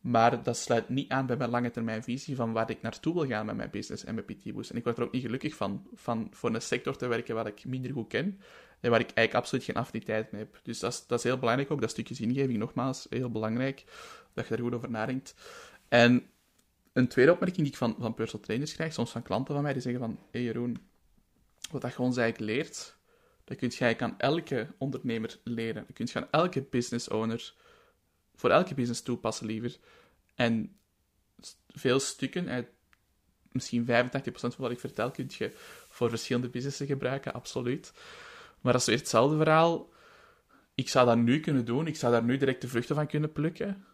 Maar 0.00 0.42
dat 0.42 0.56
sluit 0.56 0.88
niet 0.88 1.10
aan 1.10 1.26
bij 1.26 1.36
mijn 1.36 1.50
lange 1.50 1.70
termijn 1.70 2.02
visie 2.02 2.36
van 2.36 2.52
waar 2.52 2.70
ik 2.70 2.82
naartoe 2.82 3.14
wil 3.14 3.26
gaan 3.26 3.46
met 3.46 3.56
mijn 3.56 3.70
business 3.70 4.04
en 4.04 4.14
mijn 4.14 4.26
PT 4.26 4.52
Boost. 4.52 4.70
En 4.70 4.76
ik 4.76 4.84
word 4.84 4.98
er 4.98 5.04
ook 5.04 5.12
niet 5.12 5.22
gelukkig 5.22 5.54
van, 5.54 5.86
van 5.94 6.28
voor 6.30 6.54
een 6.54 6.62
sector 6.62 6.96
te 6.96 7.06
werken 7.06 7.34
waar 7.34 7.46
ik 7.46 7.64
minder 7.64 7.92
goed 7.92 8.08
ken 8.08 8.40
waar 8.90 9.00
ik 9.00 9.10
eigenlijk 9.10 9.34
absoluut 9.34 9.64
geen 9.64 9.76
affiniteit 9.76 10.32
mee 10.32 10.40
heb. 10.40 10.60
Dus 10.62 10.78
dat 10.78 10.92
is, 10.92 11.06
dat 11.06 11.18
is 11.18 11.24
heel 11.24 11.38
belangrijk 11.38 11.70
ook, 11.70 11.80
dat 11.80 11.90
stukje 11.90 12.14
zingeving, 12.14 12.58
nogmaals, 12.58 13.06
heel 13.10 13.30
belangrijk, 13.30 13.84
dat 14.32 14.48
je 14.48 14.56
daar 14.56 14.64
goed 14.64 14.74
over 14.74 14.90
nadenkt. 14.90 15.34
En 15.88 16.26
een 16.92 17.08
tweede 17.08 17.32
opmerking 17.32 17.62
die 17.62 17.72
ik 17.72 17.78
van, 17.78 17.96
van 17.98 18.14
personal 18.14 18.44
trainers 18.44 18.74
krijg, 18.74 18.92
soms 18.92 19.10
van 19.10 19.22
klanten 19.22 19.54
van 19.54 19.62
mij, 19.62 19.72
die 19.72 19.82
zeggen 19.82 20.00
van, 20.00 20.10
hé 20.10 20.28
hey 20.30 20.42
Jeroen, 20.42 20.78
wat 21.70 21.80
dat 21.80 21.96
ons 21.96 22.16
eigenlijk 22.16 22.52
leert, 22.52 22.96
dat 23.44 23.56
kun 23.56 23.72
je 23.74 23.98
aan 23.98 24.18
elke 24.18 24.68
ondernemer 24.78 25.38
leren. 25.44 25.84
Dat 25.86 25.96
kun 25.96 26.08
je 26.12 26.18
aan 26.18 26.30
elke 26.30 26.62
business 26.62 27.08
owner, 27.08 27.54
voor 28.34 28.50
elke 28.50 28.74
business 28.74 29.02
toepassen 29.02 29.46
liever. 29.46 29.76
En 30.34 30.76
veel 31.68 32.00
stukken 32.00 32.68
misschien 33.52 33.86
85% 33.86 33.86
van 34.32 34.52
wat 34.56 34.70
ik 34.70 34.80
vertel, 34.80 35.10
kun 35.10 35.30
je 35.38 35.50
voor 35.88 36.08
verschillende 36.08 36.48
businessen 36.48 36.86
gebruiken, 36.86 37.32
absoluut. 37.32 37.92
Maar 38.64 38.72
dat 38.72 38.80
is 38.80 38.86
weer 38.86 38.96
hetzelfde 38.96 39.36
verhaal. 39.36 39.88
Ik 40.74 40.88
zou 40.88 41.06
dat 41.06 41.16
nu 41.16 41.40
kunnen 41.40 41.64
doen, 41.64 41.86
ik 41.86 41.96
zou 41.96 42.12
daar 42.12 42.24
nu 42.24 42.36
direct 42.36 42.60
de 42.60 42.68
vruchten 42.68 42.94
van 42.94 43.06
kunnen 43.06 43.32
plukken. 43.32 43.84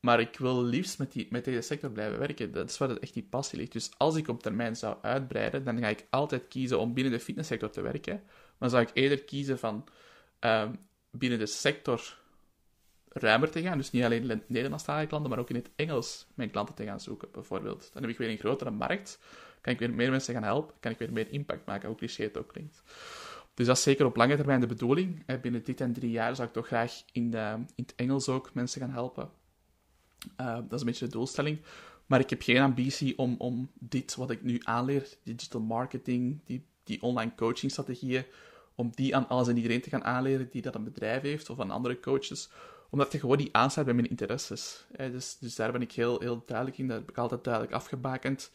Maar 0.00 0.20
ik 0.20 0.38
wil 0.38 0.62
liefst 0.62 0.98
met, 0.98 1.12
die, 1.12 1.26
met 1.30 1.44
deze 1.44 1.60
sector 1.60 1.90
blijven 1.90 2.18
werken. 2.18 2.52
Dat 2.52 2.70
is 2.70 2.78
waar 2.78 2.96
echt 2.96 3.14
die 3.14 3.26
passie 3.30 3.58
ligt. 3.58 3.72
Dus 3.72 3.90
als 3.96 4.16
ik 4.16 4.28
op 4.28 4.42
termijn 4.42 4.76
zou 4.76 4.96
uitbreiden, 5.02 5.64
dan 5.64 5.78
ga 5.78 5.88
ik 5.88 6.06
altijd 6.10 6.48
kiezen 6.48 6.78
om 6.78 6.94
binnen 6.94 7.12
de 7.12 7.20
fitnesssector 7.20 7.70
te 7.70 7.80
werken. 7.80 8.22
Maar 8.58 8.70
zou 8.70 8.82
ik 8.82 8.90
eerder 8.92 9.24
kiezen 9.24 9.58
van 9.58 9.84
um, 10.40 10.78
binnen 11.10 11.38
de 11.38 11.46
sector 11.46 12.18
ruimer 13.08 13.50
te 13.50 13.62
gaan. 13.62 13.78
Dus 13.78 13.90
niet 13.90 14.04
alleen 14.04 14.30
in 14.30 14.42
Nederlandstalige 14.46 15.06
klanten, 15.06 15.30
maar 15.30 15.38
ook 15.38 15.50
in 15.50 15.56
het 15.56 15.70
Engels 15.76 16.26
mijn 16.34 16.50
klanten 16.50 16.74
te 16.74 16.84
gaan 16.84 17.00
zoeken, 17.00 17.28
bijvoorbeeld. 17.32 17.90
Dan 17.92 18.02
heb 18.02 18.10
ik 18.10 18.18
weer 18.18 18.30
een 18.30 18.38
grotere 18.38 18.70
markt, 18.70 19.18
kan 19.60 19.72
ik 19.72 19.78
weer 19.78 19.94
meer 19.94 20.10
mensen 20.10 20.34
gaan 20.34 20.42
helpen, 20.42 20.74
kan 20.80 20.92
ik 20.92 20.98
weer 20.98 21.12
meer 21.12 21.30
impact 21.30 21.66
maken, 21.66 21.88
hoe 21.88 21.96
cliché 21.96 22.22
het 22.22 22.38
ook 22.38 22.48
klinkt. 22.48 22.82
Dus 23.54 23.66
dat 23.66 23.76
is 23.76 23.82
zeker 23.82 24.06
op 24.06 24.16
lange 24.16 24.36
termijn 24.36 24.60
de 24.60 24.66
bedoeling. 24.66 25.40
Binnen 25.40 25.64
dit 25.64 25.80
en 25.80 25.92
drie 25.92 26.10
jaar 26.10 26.36
zou 26.36 26.48
ik 26.48 26.54
toch 26.54 26.66
graag 26.66 27.02
in, 27.12 27.30
de, 27.30 27.54
in 27.74 27.84
het 27.86 27.94
Engels 27.94 28.28
ook 28.28 28.54
mensen 28.54 28.80
gaan 28.80 28.90
helpen. 28.90 29.30
Uh, 30.40 30.54
dat 30.54 30.72
is 30.72 30.80
een 30.80 30.86
beetje 30.86 31.04
de 31.06 31.12
doelstelling. 31.12 31.60
Maar 32.06 32.20
ik 32.20 32.30
heb 32.30 32.42
geen 32.42 32.60
ambitie 32.60 33.18
om, 33.18 33.34
om 33.38 33.70
dit 33.74 34.14
wat 34.14 34.30
ik 34.30 34.42
nu 34.42 34.60
aanleer, 34.62 35.08
digital 35.22 35.60
marketing, 35.60 36.40
die, 36.44 36.66
die 36.84 37.02
online 37.02 37.34
coaching 37.36 37.72
strategieën, 37.72 38.24
om 38.74 38.90
die 38.94 39.16
aan 39.16 39.28
alles 39.28 39.48
en 39.48 39.56
iedereen 39.56 39.80
te 39.80 39.90
gaan 39.90 40.04
aanleren 40.04 40.48
die 40.50 40.62
dat 40.62 40.74
een 40.74 40.84
bedrijf 40.84 41.22
heeft 41.22 41.50
of 41.50 41.60
aan 41.60 41.70
andere 41.70 42.00
coaches. 42.00 42.50
Omdat 42.90 43.12
het 43.12 43.20
gewoon 43.20 43.36
niet 43.36 43.52
aansluit 43.52 43.86
bij 43.86 43.96
mijn 43.96 44.10
interesses. 44.10 44.86
Dus, 44.96 45.38
dus 45.38 45.54
daar 45.54 45.72
ben 45.72 45.82
ik 45.82 45.92
heel, 45.92 46.20
heel 46.20 46.42
duidelijk 46.46 46.78
in. 46.78 46.88
Dat 46.88 46.98
heb 46.98 47.10
ik 47.10 47.18
altijd 47.18 47.44
duidelijk 47.44 47.74
afgebakend. 47.74 48.50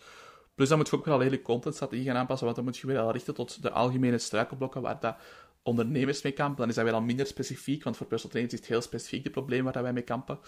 Plus 0.56 0.70
dan 0.70 0.78
moet 0.78 0.90
je 0.90 0.96
ook 0.96 1.06
wel 1.06 1.20
hele 1.20 1.42
contentstrategie 1.42 2.06
gaan 2.06 2.16
aanpassen, 2.16 2.46
want 2.46 2.58
dan 2.58 2.66
moet 2.66 2.78
je 2.78 2.88
weer 2.88 3.00
al 3.00 3.12
richten 3.12 3.34
tot 3.34 3.62
de 3.62 3.72
algemene 3.72 4.18
struikelblokken 4.18 4.82
waar 4.82 5.00
dat 5.00 5.16
ondernemers 5.64 6.22
mee 6.22 6.32
kampen. 6.32 6.58
Dan 6.58 6.70
is 6.70 6.76
dat 6.76 6.84
weer 6.84 6.94
al 6.94 7.02
minder 7.02 7.26
specifiek, 7.26 7.84
want 7.84 7.98
voor 7.98 8.08
personal 8.08 8.32
trainers 8.32 8.56
is 8.56 8.60
het 8.66 8.70
heel 8.76 8.82
specifiek 8.82 9.24
de 9.24 9.30
probleem 9.30 9.64
waar 9.64 9.74
dat 9.74 9.84
wij 9.84 9.94
mee 9.94 10.04
kampen. 10.04 10.40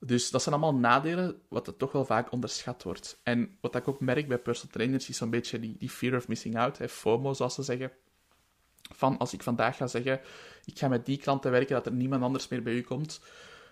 Dus 0.00 0.30
dat 0.30 0.42
zijn 0.42 0.54
allemaal 0.54 0.80
nadelen, 0.80 1.40
wat 1.48 1.66
er 1.66 1.76
toch 1.76 1.92
wel 1.92 2.04
vaak 2.04 2.32
onderschat 2.32 2.82
wordt. 2.82 3.20
En 3.22 3.56
wat 3.60 3.74
ik 3.74 3.88
ook 3.88 4.00
merk 4.00 4.28
bij 4.28 4.38
personal 4.38 4.72
trainers 4.72 5.08
is 5.08 5.16
zo'n 5.16 5.30
beetje 5.30 5.60
die, 5.60 5.76
die 5.78 5.90
fear 5.90 6.16
of 6.16 6.28
missing 6.28 6.58
out, 6.58 6.78
hè, 6.78 6.88
FOMO 6.88 7.32
zoals 7.32 7.54
ze 7.54 7.62
zeggen. 7.62 7.92
Van 8.92 9.18
als 9.18 9.32
ik 9.32 9.42
vandaag 9.42 9.76
ga 9.76 9.86
zeggen, 9.86 10.20
ik 10.64 10.78
ga 10.78 10.88
met 10.88 11.06
die 11.06 11.18
klanten 11.18 11.50
werken, 11.50 11.74
dat 11.74 11.86
er 11.86 11.92
niemand 11.92 12.22
anders 12.22 12.48
meer 12.48 12.62
bij 12.62 12.72
u 12.72 12.82
komt. 12.82 13.20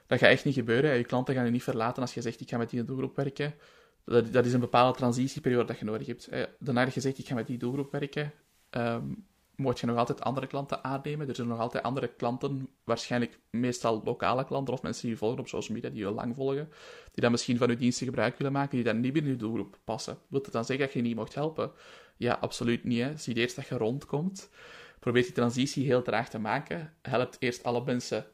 Dat 0.07 0.19
gaat 0.19 0.31
echt 0.31 0.45
niet 0.45 0.55
gebeuren. 0.55 0.97
Je 0.97 1.05
klanten 1.05 1.35
gaan 1.35 1.45
je 1.45 1.51
niet 1.51 1.63
verlaten 1.63 2.03
als 2.03 2.15
je 2.15 2.21
zegt, 2.21 2.41
ik 2.41 2.49
ga 2.49 2.57
met 2.57 2.71
die 2.71 2.85
doelgroep 2.85 3.17
werken. 3.17 3.55
Dat, 4.05 4.33
dat 4.33 4.47
is 4.47 4.53
een 4.53 4.61
bepaalde 4.61 4.99
transitieperiode 4.99 5.67
dat 5.67 5.79
je 5.79 5.85
nodig 5.85 6.07
hebt. 6.07 6.29
Daarna 6.59 6.89
je 6.93 7.01
zegt, 7.01 7.19
ik 7.19 7.27
ga 7.27 7.35
met 7.35 7.47
die 7.47 7.59
doelgroep 7.59 7.93
werken, 7.93 8.33
um, 8.71 9.27
moet 9.57 9.81
je 9.81 9.87
nog 9.87 9.97
altijd 9.97 10.21
andere 10.21 10.47
klanten 10.47 10.85
aannemen. 10.85 11.29
Er 11.29 11.35
zijn 11.35 11.49
nog 11.49 11.59
altijd 11.59 11.83
andere 11.83 12.09
klanten, 12.09 12.69
waarschijnlijk 12.85 13.39
meestal 13.51 14.01
lokale 14.05 14.45
klanten 14.45 14.75
of 14.75 14.83
mensen 14.83 15.03
die 15.03 15.11
je 15.11 15.17
volgen 15.17 15.39
op 15.39 15.49
social 15.49 15.77
media, 15.77 15.91
die 15.91 16.05
je 16.05 16.11
lang 16.11 16.35
volgen, 16.35 16.69
die 17.13 17.23
dan 17.23 17.31
misschien 17.31 17.57
van 17.57 17.69
je 17.69 17.77
diensten 17.77 18.07
gebruik 18.07 18.39
willen 18.39 18.53
maken, 18.53 18.77
die 18.77 18.85
dan 18.85 19.01
niet 19.01 19.13
binnen 19.13 19.33
je 19.33 19.39
doelgroep 19.39 19.79
passen. 19.85 20.19
Wilt 20.29 20.45
dat 20.45 20.53
dan 20.53 20.65
zeggen 20.65 20.87
dat 20.87 20.95
je 20.95 21.01
niet 21.01 21.17
mocht 21.17 21.35
helpen? 21.35 21.73
Ja, 22.17 22.39
absoluut 22.41 22.85
niet. 22.85 23.03
Hè. 23.03 23.17
Zie 23.17 23.35
eerst 23.35 23.57
dat 23.57 23.67
je 23.67 23.77
rondkomt. 23.77 24.51
Probeer 24.99 25.23
die 25.23 25.33
transitie 25.33 25.87
heel 25.87 26.03
traag 26.03 26.29
te 26.29 26.39
maken. 26.39 26.95
Helpt 27.03 27.37
eerst 27.39 27.63
alle 27.63 27.85
mensen 27.85 28.27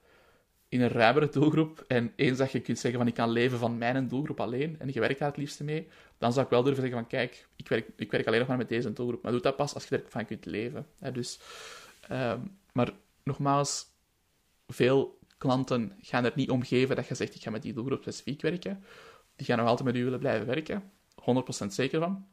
in 0.69 0.81
een 0.81 0.89
ruimere 0.89 1.29
doelgroep. 1.29 1.85
En 1.89 2.13
eens 2.17 2.39
dat 2.39 2.53
je 2.53 2.61
kunt 2.61 2.79
zeggen 2.79 2.99
van 2.99 3.09
ik 3.09 3.15
kan 3.15 3.31
leven 3.31 3.59
van 3.59 3.79
mijn 3.79 4.09
doelgroep 4.09 4.41
alleen 4.41 4.77
en 4.79 4.91
je 4.93 5.01
werkt 5.01 5.19
daar 5.19 5.29
het 5.29 5.37
liefste 5.37 5.65
mee, 5.65 5.89
dan 6.19 6.33
zou 6.33 6.45
ik 6.45 6.51
wel 6.51 6.63
durven 6.63 6.83
zeggen 6.83 7.01
van 7.01 7.09
kijk, 7.09 7.47
ik 7.57 7.69
werk, 7.69 7.89
ik 7.97 8.11
werk 8.11 8.27
alleen 8.27 8.39
nog 8.39 8.49
maar 8.49 8.57
met 8.57 8.69
deze 8.69 8.93
doelgroep. 8.93 9.23
Maar 9.23 9.33
doe 9.33 9.41
dat 9.41 9.57
pas 9.57 9.75
als 9.75 9.87
je 9.87 10.03
ervan 10.03 10.25
kunt 10.25 10.45
leven. 10.47 10.87
dus, 11.13 11.41
ehm, 12.09 12.41
maar 12.73 12.93
nogmaals, 13.23 13.87
veel 14.67 15.19
klanten 15.39 15.97
gaan 16.01 16.25
er 16.25 16.33
niet 16.35 16.51
om 16.51 16.63
geven 16.63 16.97
dat 16.97 17.09
je 17.09 17.15
zegt 17.15 17.35
ik 17.35 17.43
ga 17.43 17.51
met 17.51 17.63
die 17.63 17.73
doelgroep 17.73 18.01
specifiek 18.01 18.43
werken. 18.43 18.85
Die 19.37 19.47
gaan 19.47 19.59
nog 19.59 19.67
altijd 19.67 19.89
met 19.89 19.97
u 19.97 20.05
willen 20.05 20.19
blijven 20.19 20.47
werken. 20.47 20.93
100% 21.15 21.75
zeker 21.75 22.01
van. 22.01 22.27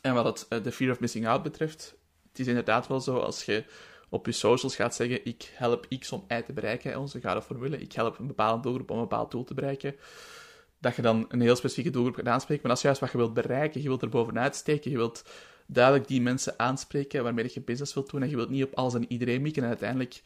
En 0.00 0.14
wat 0.14 0.24
het, 0.24 0.46
eh, 0.48 0.62
de 0.62 0.72
fear 0.72 0.90
of 0.90 1.00
missing 1.00 1.26
out 1.26 1.42
betreft, 1.42 1.94
het 2.28 2.38
is 2.38 2.46
inderdaad 2.46 2.86
wel 2.86 3.00
zo 3.00 3.18
als 3.18 3.44
je 3.44 3.64
op 4.08 4.26
je 4.26 4.32
socials 4.32 4.76
gaat 4.76 4.94
zeggen, 4.94 5.24
ik 5.24 5.52
help 5.54 5.86
X 5.98 6.12
om 6.12 6.24
Y 6.28 6.40
te 6.40 6.52
bereiken, 6.52 6.98
onze 6.98 7.20
gouden 7.20 7.42
formule, 7.42 7.78
ik 7.78 7.92
help 7.92 8.18
een 8.18 8.26
bepaalde 8.26 8.62
doelgroep 8.62 8.90
om 8.90 8.96
een 8.96 9.08
bepaald 9.08 9.30
doel 9.30 9.44
te 9.44 9.54
bereiken, 9.54 9.96
dat 10.78 10.96
je 10.96 11.02
dan 11.02 11.24
een 11.28 11.40
heel 11.40 11.56
specifieke 11.56 11.90
doelgroep 11.90 12.14
gaat 12.14 12.26
aanspreken. 12.26 12.62
Maar 12.62 12.70
dat 12.70 12.78
is 12.78 12.84
juist 12.84 13.00
wat 13.00 13.10
je 13.10 13.16
wilt 13.18 13.34
bereiken. 13.34 13.82
Je 13.82 13.88
wilt 13.88 14.02
er 14.02 14.08
bovenuit 14.08 14.56
steken, 14.56 14.90
je 14.90 14.96
wilt 14.96 15.24
duidelijk 15.66 16.08
die 16.08 16.20
mensen 16.20 16.54
aanspreken 16.56 17.22
waarmee 17.22 17.50
je 17.52 17.60
business 17.60 17.94
wilt 17.94 18.10
doen, 18.10 18.22
en 18.22 18.30
je 18.30 18.36
wilt 18.36 18.50
niet 18.50 18.64
op 18.64 18.74
alles 18.74 18.94
en 18.94 19.12
iedereen 19.12 19.42
mikken 19.42 19.62
en 19.62 19.68
uiteindelijk 19.68 20.22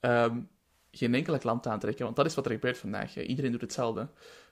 um, 0.00 0.48
geen 0.90 1.14
enkele 1.14 1.38
klant 1.38 1.66
aantrekken, 1.66 2.04
want 2.04 2.16
dat 2.16 2.26
is 2.26 2.34
wat 2.34 2.46
er 2.46 2.52
gebeurt 2.52 2.78
vandaag. 2.78 3.16
Iedereen 3.16 3.52
doet 3.52 3.60
hetzelfde. 3.60 4.08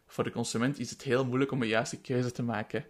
Voor 0.06 0.24
de 0.24 0.30
consument 0.30 0.78
is 0.78 0.90
het 0.90 1.02
heel 1.02 1.24
moeilijk 1.24 1.50
om 1.50 1.62
een 1.62 1.68
juiste 1.68 2.00
keuze 2.00 2.32
te 2.32 2.42
maken. 2.42 2.84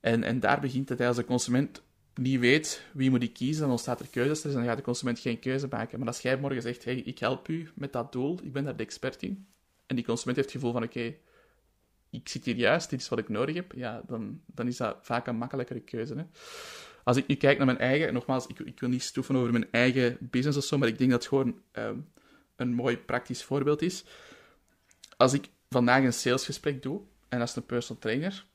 En, 0.00 0.22
en 0.24 0.40
daar 0.40 0.60
begint 0.60 0.88
het. 0.88 1.00
Als 1.00 1.16
de 1.16 1.24
consument 1.24 1.82
niet 2.20 2.40
weet 2.40 2.82
wie 2.92 3.10
moet 3.10 3.22
ik 3.22 3.32
kiezen, 3.32 3.62
dan 3.62 3.70
ontstaat 3.70 4.00
er 4.00 4.08
keuzes 4.08 4.44
en 4.44 4.52
dan 4.52 4.64
gaat 4.64 4.76
de 4.76 4.82
consument 4.82 5.18
geen 5.18 5.38
keuze 5.38 5.66
maken. 5.70 5.98
Maar 5.98 6.08
als 6.08 6.20
jij 6.20 6.36
morgen 6.36 6.62
zegt, 6.62 6.84
hey, 6.84 6.96
ik 6.96 7.18
help 7.18 7.48
u 7.48 7.70
met 7.74 7.92
dat 7.92 8.12
doel, 8.12 8.38
ik 8.42 8.52
ben 8.52 8.64
daar 8.64 8.76
de 8.76 8.82
expert 8.82 9.22
in, 9.22 9.46
en 9.86 9.96
die 9.96 10.04
consument 10.04 10.36
heeft 10.36 10.52
het 10.52 10.60
gevoel 10.60 10.72
van, 10.72 10.82
oké, 10.82 11.14
ik 12.10 12.28
zit 12.28 12.44
hier 12.44 12.56
juist, 12.56 12.90
dit 12.90 13.00
is 13.00 13.08
wat 13.08 13.18
ik 13.18 13.28
nodig 13.28 13.54
heb, 13.54 13.72
ja, 13.72 14.02
dan, 14.06 14.40
dan 14.46 14.66
is 14.66 14.76
dat 14.76 14.96
vaak 15.02 15.26
een 15.26 15.36
makkelijkere 15.36 15.80
keuze. 15.80 16.14
Hè. 16.14 16.24
Als 17.04 17.16
ik 17.16 17.26
nu 17.26 17.34
kijk 17.34 17.56
naar 17.56 17.66
mijn 17.66 17.78
eigen, 17.78 18.12
nogmaals, 18.12 18.46
ik, 18.46 18.58
ik 18.58 18.80
wil 18.80 18.88
niet 18.88 19.02
stoeven 19.02 19.36
over 19.36 19.52
mijn 19.52 19.68
eigen 19.70 20.16
business 20.20 20.58
of 20.58 20.64
zo, 20.64 20.78
maar 20.78 20.88
ik 20.88 20.98
denk 20.98 21.10
dat 21.10 21.20
het 21.20 21.28
gewoon 21.28 21.60
ehm, 21.72 21.98
een 22.56 22.74
mooi 22.74 22.96
praktisch 22.96 23.44
voorbeeld 23.44 23.82
is. 23.82 24.04
Als 25.16 25.32
ik 25.32 25.48
vandaag 25.68 26.04
een 26.04 26.12
salesgesprek 26.12 26.82
doe, 26.82 27.00
en 27.28 27.40
is 27.40 27.56
een 27.56 27.66
personal 27.66 28.02
trainer, 28.02 28.46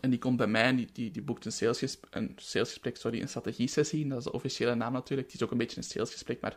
en 0.00 0.10
die 0.10 0.18
komt 0.18 0.36
bij 0.36 0.46
mij 0.46 0.62
en 0.62 0.76
die, 0.76 1.10
die, 1.10 1.22
boekt 1.22 1.44
een 1.44 1.52
salesgesprek, 1.52 2.14
een 2.14 2.32
salesgesprek, 2.36 2.96
sorry, 2.96 3.20
een 3.20 3.28
strategie-sessie. 3.28 4.08
Dat 4.08 4.18
is 4.18 4.24
de 4.24 4.32
officiële 4.32 4.74
naam 4.74 4.92
natuurlijk. 4.92 5.28
Het 5.28 5.40
is 5.40 5.46
ook 5.46 5.52
een 5.52 5.58
beetje 5.58 5.76
een 5.76 5.82
salesgesprek, 5.82 6.40
maar 6.40 6.56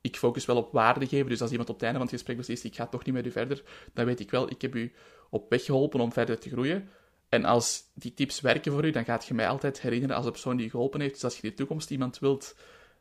ik 0.00 0.16
focus 0.16 0.44
wel 0.44 0.56
op 0.56 0.72
waarde 0.72 1.06
geven. 1.06 1.28
Dus 1.28 1.40
als 1.40 1.50
iemand 1.50 1.68
op 1.68 1.74
het 1.74 1.84
einde 1.84 1.98
van 1.98 2.06
het 2.06 2.16
gesprek 2.16 2.36
beslist, 2.36 2.64
ik 2.64 2.74
ga 2.74 2.86
toch 2.86 3.04
niet 3.04 3.14
met 3.14 3.26
u 3.26 3.30
verder, 3.30 3.62
dan 3.92 4.04
weet 4.04 4.20
ik 4.20 4.30
wel, 4.30 4.50
ik 4.50 4.62
heb 4.62 4.74
u 4.74 4.92
op 5.30 5.50
weg 5.50 5.64
geholpen 5.64 6.00
om 6.00 6.12
verder 6.12 6.38
te 6.38 6.48
groeien. 6.48 6.88
En 7.28 7.44
als 7.44 7.82
die 7.94 8.14
tips 8.14 8.40
werken 8.40 8.72
voor 8.72 8.84
u, 8.84 8.90
dan 8.90 9.04
gaat 9.04 9.26
je 9.26 9.34
mij 9.34 9.48
altijd 9.48 9.80
herinneren 9.80 10.16
als 10.16 10.24
de 10.24 10.30
persoon 10.30 10.56
die 10.56 10.66
u 10.66 10.70
geholpen 10.70 11.00
heeft. 11.00 11.14
Dus 11.14 11.24
als 11.24 11.36
je 11.36 11.42
in 11.42 11.48
de 11.48 11.54
toekomst 11.54 11.90
iemand 11.90 12.18
wilt 12.18 12.56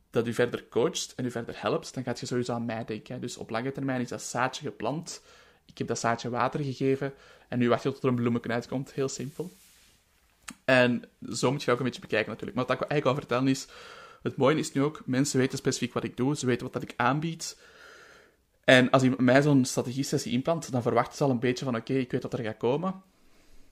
dat 0.10 0.28
u 0.28 0.34
verder 0.34 0.68
coacht 0.68 1.14
en 1.16 1.26
u 1.26 1.32
verder 1.32 1.62
helpt, 1.62 1.94
dan 1.94 2.04
gaat 2.04 2.20
je 2.20 2.26
sowieso 2.26 2.54
aan 2.54 2.66
mij 2.66 2.86
denken. 2.86 3.22
Dus 3.22 3.38
op 3.38 3.50
lange 3.50 3.72
termijn 3.72 4.02
is 4.02 4.10
dat 4.10 4.22
zaadje 4.22 4.66
geplant. 4.66 5.22
Ik 5.66 5.78
heb 5.78 5.88
dat 5.88 6.00
zaadje 6.00 6.30
water 6.30 6.60
gegeven. 6.60 7.14
En 7.48 7.60
nu 7.60 7.70
wacht 7.70 7.84
je 7.84 7.92
tot 7.92 8.04
er 8.04 8.10
een 8.10 8.16
bloemetje 8.16 8.52
uitkomt. 8.52 8.94
Heel 8.94 9.10
simpel. 9.10 9.52
En 10.66 11.04
zo 11.34 11.52
moet 11.52 11.64
je 11.64 11.72
ook 11.72 11.78
een 11.78 11.86
beetje 11.86 12.02
bekijken 12.02 12.30
natuurlijk. 12.30 12.58
Maar 12.58 12.66
wat 12.66 12.76
ik 12.76 12.82
eigenlijk 12.82 13.18
al 13.18 13.22
vertellen 13.24 13.52
is... 13.52 13.68
Het 14.26 14.38
mooie 14.38 14.58
is 14.58 14.72
nu 14.72 14.84
ook, 14.84 15.02
mensen 15.06 15.40
weten 15.40 15.58
specifiek 15.58 15.94
wat 15.94 16.04
ik 16.04 16.18
doe. 16.18 16.36
Ze 16.36 16.46
weten 16.46 16.64
wat 16.64 16.74
dat 16.74 16.82
ik 16.82 16.94
aanbied. 16.96 17.58
En 18.64 18.90
als 18.90 19.04
iemand 19.04 19.22
mij 19.22 19.42
zo'n 19.42 19.66
strategie-sessie 19.66 20.32
inplant, 20.32 20.72
dan 20.72 20.82
verwachten 20.82 21.18
ze 21.18 21.24
al 21.24 21.30
een 21.30 21.40
beetje 21.40 21.66
van... 21.66 21.76
Oké, 21.76 21.94
ik 21.94 22.12
weet 22.12 22.24
wat 22.24 22.34
er 22.34 22.44
gaat 22.44 22.58
komen. 22.58 23.04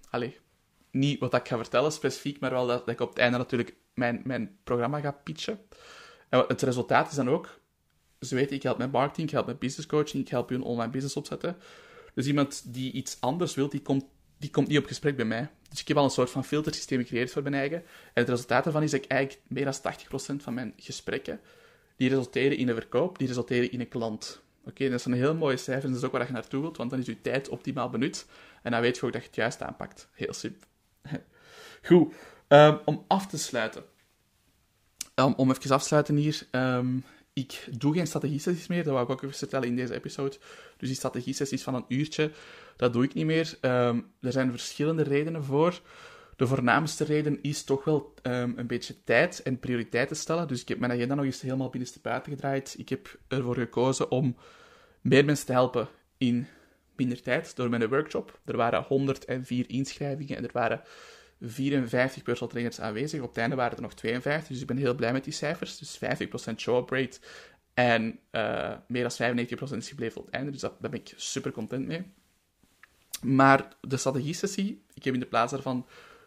Allee, 0.09 0.39
niet 0.91 1.19
wat 1.19 1.33
ik 1.33 1.47
ga 1.47 1.57
vertellen 1.57 1.91
specifiek, 1.91 2.39
maar 2.39 2.51
wel 2.51 2.67
dat, 2.67 2.85
dat 2.85 2.93
ik 2.93 3.01
op 3.01 3.09
het 3.09 3.17
einde 3.17 3.37
natuurlijk 3.37 3.75
mijn, 3.93 4.21
mijn 4.23 4.57
programma 4.63 4.99
ga 4.99 5.11
pitchen. 5.11 5.59
En 6.29 6.43
het 6.47 6.61
resultaat 6.61 7.09
is 7.09 7.15
dan 7.15 7.29
ook... 7.29 7.61
Ze 8.25 8.35
weten, 8.35 8.55
ik 8.55 8.63
help 8.63 8.77
met 8.77 8.91
marketing, 8.91 9.27
ik 9.27 9.33
help 9.33 9.45
met 9.45 9.59
business 9.59 9.87
coaching, 9.87 10.23
ik 10.23 10.29
help 10.29 10.49
je 10.49 10.55
een 10.55 10.61
online 10.61 10.91
business 10.91 11.15
opzetten. 11.15 11.57
Dus 12.13 12.25
iemand 12.25 12.73
die 12.73 12.91
iets 12.91 13.17
anders 13.19 13.55
wil, 13.55 13.69
die 13.69 13.81
komt, 13.81 14.05
die 14.37 14.49
komt 14.49 14.67
niet 14.67 14.77
op 14.77 14.85
gesprek 14.85 15.15
bij 15.15 15.25
mij. 15.25 15.49
Dus 15.69 15.81
ik 15.81 15.87
heb 15.87 15.97
al 15.97 16.03
een 16.03 16.09
soort 16.09 16.29
van 16.29 16.45
filtersysteem 16.45 16.99
gecreëerd 16.99 17.31
voor 17.31 17.41
mijn 17.41 17.53
eigen. 17.53 17.77
En 17.77 17.85
het 18.13 18.29
resultaat 18.29 18.63
daarvan 18.63 18.83
is 18.83 18.91
dat 18.91 19.03
ik 19.03 19.11
eigenlijk 19.11 19.41
meer 19.47 19.65
dan 19.65 19.73
80% 19.73 20.43
van 20.43 20.53
mijn 20.53 20.73
gesprekken, 20.77 21.39
die 21.95 22.09
resulteren 22.09 22.57
in 22.57 22.67
een 22.69 22.75
verkoop, 22.75 23.17
die 23.17 23.27
resulteren 23.27 23.71
in 23.71 23.79
een 23.79 23.87
klant. 23.87 24.41
Oké, 24.65 24.89
dat 24.89 24.99
is 24.99 25.05
een 25.05 25.13
heel 25.13 25.35
mooie 25.35 25.57
cijfer, 25.57 25.83
en 25.83 25.89
dat 25.89 25.99
is 25.99 26.05
ook 26.05 26.11
waar 26.11 26.25
je 26.25 26.33
naartoe 26.33 26.61
wilt, 26.61 26.77
want 26.77 26.89
dan 26.89 26.99
is 26.99 27.05
je 27.05 27.21
tijd 27.21 27.49
optimaal 27.49 27.89
benut. 27.89 28.25
En 28.61 28.71
dan 28.71 28.81
weet 28.81 28.97
je 28.97 29.05
ook 29.05 29.11
dat 29.11 29.21
je 29.21 29.27
het 29.27 29.35
juist 29.35 29.61
aanpakt. 29.61 30.07
Heel 30.11 30.33
simpel. 30.33 30.67
Goed, 31.87 32.13
um, 32.47 32.79
om 32.85 33.05
af 33.07 33.27
te 33.27 33.37
sluiten. 33.37 33.83
Um, 35.15 35.33
om 35.33 35.51
even 35.51 35.71
af 35.71 35.81
te 35.81 35.87
sluiten 35.87 36.15
hier. 36.15 36.47
Um, 36.51 37.03
ik 37.33 37.67
doe 37.77 37.93
geen 37.93 38.07
strategie-sessies 38.07 38.67
meer, 38.67 38.83
dat 38.83 38.93
wou 38.93 39.05
ik 39.05 39.11
ook 39.11 39.23
even 39.23 39.37
vertellen 39.37 39.67
in 39.67 39.75
deze 39.75 39.93
episode. 39.93 40.37
Dus 40.77 40.87
die 40.87 40.97
strategie-sessies 40.97 41.63
van 41.63 41.75
een 41.75 41.85
uurtje, 41.87 42.31
dat 42.75 42.93
doe 42.93 43.03
ik 43.03 43.13
niet 43.13 43.25
meer. 43.25 43.57
Um, 43.61 44.11
er 44.21 44.31
zijn 44.31 44.49
verschillende 44.49 45.03
redenen 45.03 45.43
voor. 45.43 45.81
De 46.35 46.47
voornaamste 46.47 47.03
reden 47.03 47.39
is 47.41 47.63
toch 47.63 47.83
wel 47.83 48.13
um, 48.23 48.53
een 48.57 48.67
beetje 48.67 49.03
tijd 49.03 49.41
en 49.41 49.59
prioriteiten 49.59 50.15
stellen. 50.15 50.47
Dus 50.47 50.61
ik 50.61 50.67
heb 50.67 50.79
mijn 50.79 50.91
agenda 50.91 51.15
nog 51.15 51.25
eens 51.25 51.41
helemaal 51.41 51.69
binnenste 51.69 51.99
buiten 52.01 52.31
gedraaid. 52.31 52.75
Ik 52.77 52.89
heb 52.89 53.17
ervoor 53.27 53.55
gekozen 53.55 54.11
om 54.11 54.35
meer 55.01 55.25
mensen 55.25 55.45
te 55.45 55.51
helpen 55.51 55.87
in 56.17 56.47
minder 56.95 57.21
tijd 57.21 57.55
door 57.55 57.69
mijn 57.69 57.89
workshop. 57.89 58.39
Er 58.45 58.57
waren 58.57 58.83
104 58.83 59.69
inschrijvingen 59.69 60.37
en 60.37 60.43
er 60.43 60.53
waren 60.53 60.81
54 61.45 62.23
personal 62.23 62.49
trainers 62.49 62.79
aanwezig. 62.79 63.21
Op 63.21 63.27
het 63.27 63.37
einde 63.37 63.55
waren 63.55 63.75
er 63.75 63.81
nog 63.81 63.93
52, 63.93 64.47
dus 64.47 64.61
ik 64.61 64.67
ben 64.67 64.77
heel 64.77 64.95
blij 64.95 65.13
met 65.13 65.23
die 65.23 65.33
cijfers. 65.33 65.77
Dus 65.77 65.99
50% 66.51 66.55
show-up 66.55 66.89
rate 66.89 67.19
en 67.73 68.19
uh, 68.31 68.73
meer 68.87 69.13
dan 69.17 69.35
95% 69.73 69.77
is 69.77 69.89
gebleven 69.89 70.19
op 70.19 70.25
het 70.25 70.35
einde. 70.35 70.51
Dus 70.51 70.61
dat, 70.61 70.73
daar 70.79 70.91
ben 70.91 70.99
ik 70.99 71.13
super 71.15 71.51
content 71.51 71.87
mee. 71.87 72.03
Maar 73.21 73.67
de 73.81 73.97
strategie-sessie, 73.97 74.83
ik 74.93 75.03
heb 75.03 75.13
in 75.13 75.19
de 75.19 75.25
plaats 75.25 75.51
daarvan 75.51 75.85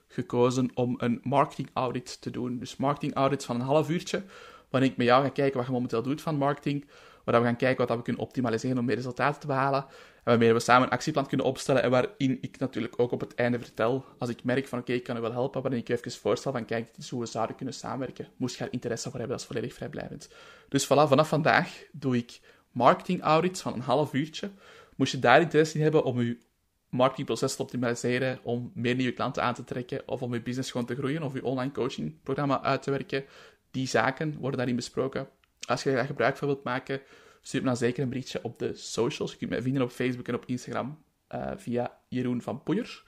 gekozen 0.08 0.70
om 0.74 0.94
een 0.98 1.20
marketing 1.22 1.70
audit 1.72 2.20
te 2.20 2.30
doen. 2.30 2.58
Dus 2.58 2.76
marketing 2.76 3.14
audits 3.14 3.44
van 3.44 3.56
een 3.56 3.66
half 3.66 3.90
uurtje, 3.90 4.22
waarin 4.70 4.90
ik 4.90 4.96
met 4.96 5.06
jou 5.06 5.22
ga 5.24 5.28
kijken 5.28 5.56
wat 5.56 5.66
je 5.66 5.72
momenteel 5.72 6.02
doet 6.02 6.20
van 6.22 6.36
marketing, 6.36 6.86
waar 7.24 7.40
we 7.40 7.46
gaan 7.46 7.56
kijken 7.56 7.86
wat 7.86 7.96
we 7.96 8.02
kunnen 8.02 8.22
optimaliseren 8.22 8.78
om 8.78 8.84
meer 8.84 8.96
resultaten 8.96 9.40
te 9.40 9.46
behalen. 9.46 9.86
Waarmee 10.26 10.52
we 10.52 10.60
samen 10.60 10.86
een 10.86 10.92
actieplan 10.92 11.26
kunnen 11.26 11.46
opstellen 11.46 11.82
en 11.82 11.90
waarin 11.90 12.38
ik 12.40 12.58
natuurlijk 12.58 12.98
ook 12.98 13.12
op 13.12 13.20
het 13.20 13.34
einde 13.34 13.58
vertel, 13.58 14.04
als 14.18 14.30
ik 14.30 14.44
merk 14.44 14.68
van 14.68 14.78
oké, 14.78 14.92
ik 14.92 15.02
kan 15.02 15.16
u 15.16 15.20
wel 15.20 15.32
helpen, 15.32 15.62
waarin 15.62 15.80
ik 15.80 15.88
even 15.88 16.12
voorstel 16.12 16.52
van 16.52 16.64
kijk, 16.64 16.86
dit 16.86 16.96
is 16.96 17.10
hoe 17.10 17.20
we 17.20 17.26
zouden 17.26 17.56
kunnen 17.56 17.74
samenwerken. 17.74 18.28
Moest 18.36 18.58
je 18.58 18.64
er 18.64 18.72
interesse 18.72 19.10
voor 19.10 19.18
hebben, 19.18 19.36
dat 19.36 19.46
is 19.46 19.52
volledig 19.52 19.74
vrijblijvend. 19.74 20.28
Dus 20.68 20.84
voilà, 20.84 21.08
vanaf 21.08 21.28
vandaag 21.28 21.84
doe 21.92 22.16
ik 22.16 22.40
marketing 22.70 23.22
audits 23.22 23.60
van 23.60 23.72
een 23.72 23.80
half 23.80 24.12
uurtje. 24.12 24.50
Moest 24.96 25.12
je 25.12 25.18
daar 25.18 25.40
interesse 25.40 25.76
in 25.76 25.82
hebben 25.82 26.04
om 26.04 26.20
je 26.20 26.38
marketingproces 26.88 27.56
te 27.56 27.62
optimaliseren, 27.62 28.38
om 28.42 28.70
meer 28.74 28.94
nieuwe 28.94 29.12
klanten 29.12 29.42
aan 29.42 29.54
te 29.54 29.64
trekken, 29.64 30.08
of 30.08 30.22
om 30.22 30.34
je 30.34 30.42
business 30.42 30.70
gewoon 30.70 30.86
te 30.86 30.94
groeien, 30.94 31.22
of 31.22 31.34
je 31.34 31.44
online 31.44 31.72
coachingprogramma 31.72 32.62
uit 32.62 32.82
te 32.82 32.90
werken, 32.90 33.24
die 33.70 33.88
zaken 33.88 34.36
worden 34.38 34.56
daarin 34.56 34.76
besproken. 34.76 35.28
Als 35.66 35.82
je 35.82 35.92
daar 35.92 36.06
gebruik 36.06 36.36
van 36.36 36.48
wilt 36.48 36.64
maken, 36.64 37.00
stuur 37.46 37.60
me 37.60 37.66
dan 37.66 37.76
zeker 37.76 38.02
een 38.02 38.08
berichtje 38.08 38.42
op 38.42 38.58
de 38.58 38.74
socials. 38.74 39.30
Je 39.30 39.36
kunt 39.36 39.50
mij 39.50 39.62
vinden 39.62 39.82
op 39.82 39.90
Facebook 39.90 40.28
en 40.28 40.34
op 40.34 40.44
Instagram 40.46 41.02
uh, 41.34 41.50
via 41.56 41.98
Jeroen 42.08 42.42
van 42.42 42.62
Poeier. 42.62 43.02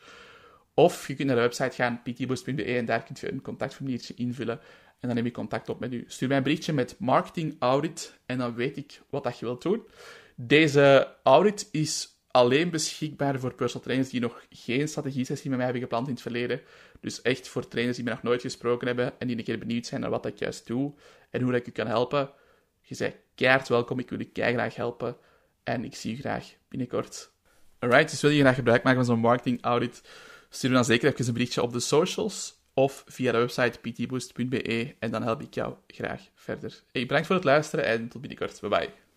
Of 0.75 1.07
je 1.07 1.15
kunt 1.15 1.27
naar 1.29 1.37
de 1.37 1.43
website 1.43 1.75
gaan, 1.75 2.03
ptboost.be, 2.03 2.63
en 2.63 2.85
daar 2.85 3.03
kunt 3.03 3.21
je 3.21 3.33
een 3.33 3.43
contactformuliertje 3.43 4.15
invullen. 4.15 4.61
En 5.01 5.09
dan 5.09 5.15
neem 5.15 5.27
ik 5.27 5.33
contact 5.33 5.69
op 5.69 5.81
met 5.81 5.93
u. 5.93 6.05
Stuur 6.07 6.29
mij 6.29 6.37
een 6.37 6.43
berichtje 6.43 6.73
met 6.73 6.97
marketing 6.99 7.57
audit 7.59 8.19
en 8.27 8.39
dan 8.39 8.55
weet 8.55 8.77
ik 8.77 9.01
wat 9.11 9.25
dat 9.25 9.39
je 9.39 9.45
wilt 9.45 9.63
doen. 9.63 9.83
Deze 10.37 11.15
audit 11.23 11.69
is 11.71 12.09
alleen 12.31 12.71
beschikbaar 12.71 13.41
voor 13.41 13.55
personal 13.55 13.85
trainers 13.85 14.11
die 14.11 14.21
nog 14.21 14.47
geen 14.51 14.89
strategie-sessie 14.89 15.49
met 15.49 15.57
mij 15.59 15.67
hebben 15.67 15.85
gepland 15.85 16.07
in 16.07 16.13
het 16.13 16.23
verleden. 16.23 16.61
Dus 17.01 17.23
echt 17.23 17.49
voor 17.49 17.69
trainers 17.69 17.97
die 17.97 18.05
me 18.07 18.13
nog 18.13 18.23
nooit 18.23 18.41
gesproken 18.41 18.87
hebben 18.87 19.21
en 19.21 19.27
die 19.27 19.37
een 19.37 19.45
keer 19.45 19.59
benieuwd 19.59 19.87
zijn 19.87 20.01
naar 20.01 20.11
wat 20.11 20.27
ik 20.27 20.39
juist 20.39 20.67
doe 20.67 20.95
en 21.31 21.43
hoe 21.43 21.55
ik 21.55 21.67
u 21.67 21.71
kan 21.71 21.87
helpen. 21.87 22.31
Je 22.89 22.97
bent 22.99 23.15
keihard 23.35 23.69
welkom, 23.69 23.99
ik 23.99 24.11
wil 24.11 24.21
u 24.21 24.29
graag 24.33 24.75
helpen 24.75 25.17
en 25.65 25.85
ik 25.85 25.97
zie 25.97 26.17
u 26.17 26.21
graag 26.21 26.55
binnenkort. 26.69 27.31
Alright, 27.79 28.11
dus 28.11 28.21
wil 28.21 28.31
je 28.31 28.41
graag 28.41 28.55
gebruik 28.55 28.83
maken 28.83 29.05
van 29.05 29.15
zo'n 29.15 29.23
marketing 29.23 29.63
audit, 29.63 30.03
stuur 30.49 30.71
dan 30.71 30.85
zeker 30.85 31.13
even 31.13 31.27
een 31.27 31.33
berichtje 31.33 31.63
op 31.63 31.73
de 31.73 31.81
socials 31.81 32.59
of 32.75 33.05
via 33.07 33.33
de 33.33 33.39
website 33.39 33.79
ptboost.be 33.79 34.95
en 34.99 35.11
dan 35.11 35.23
help 35.23 35.43
ik 35.43 35.55
jou 35.55 35.75
graag 35.87 36.23
verder. 36.35 36.83
Hey, 36.93 37.03
bedankt 37.03 37.27
voor 37.27 37.37
het 37.37 37.45
luisteren 37.45 37.85
en 37.85 38.09
tot 38.09 38.21
binnenkort. 38.21 38.61
Bye 38.61 38.71
bye. 38.71 39.08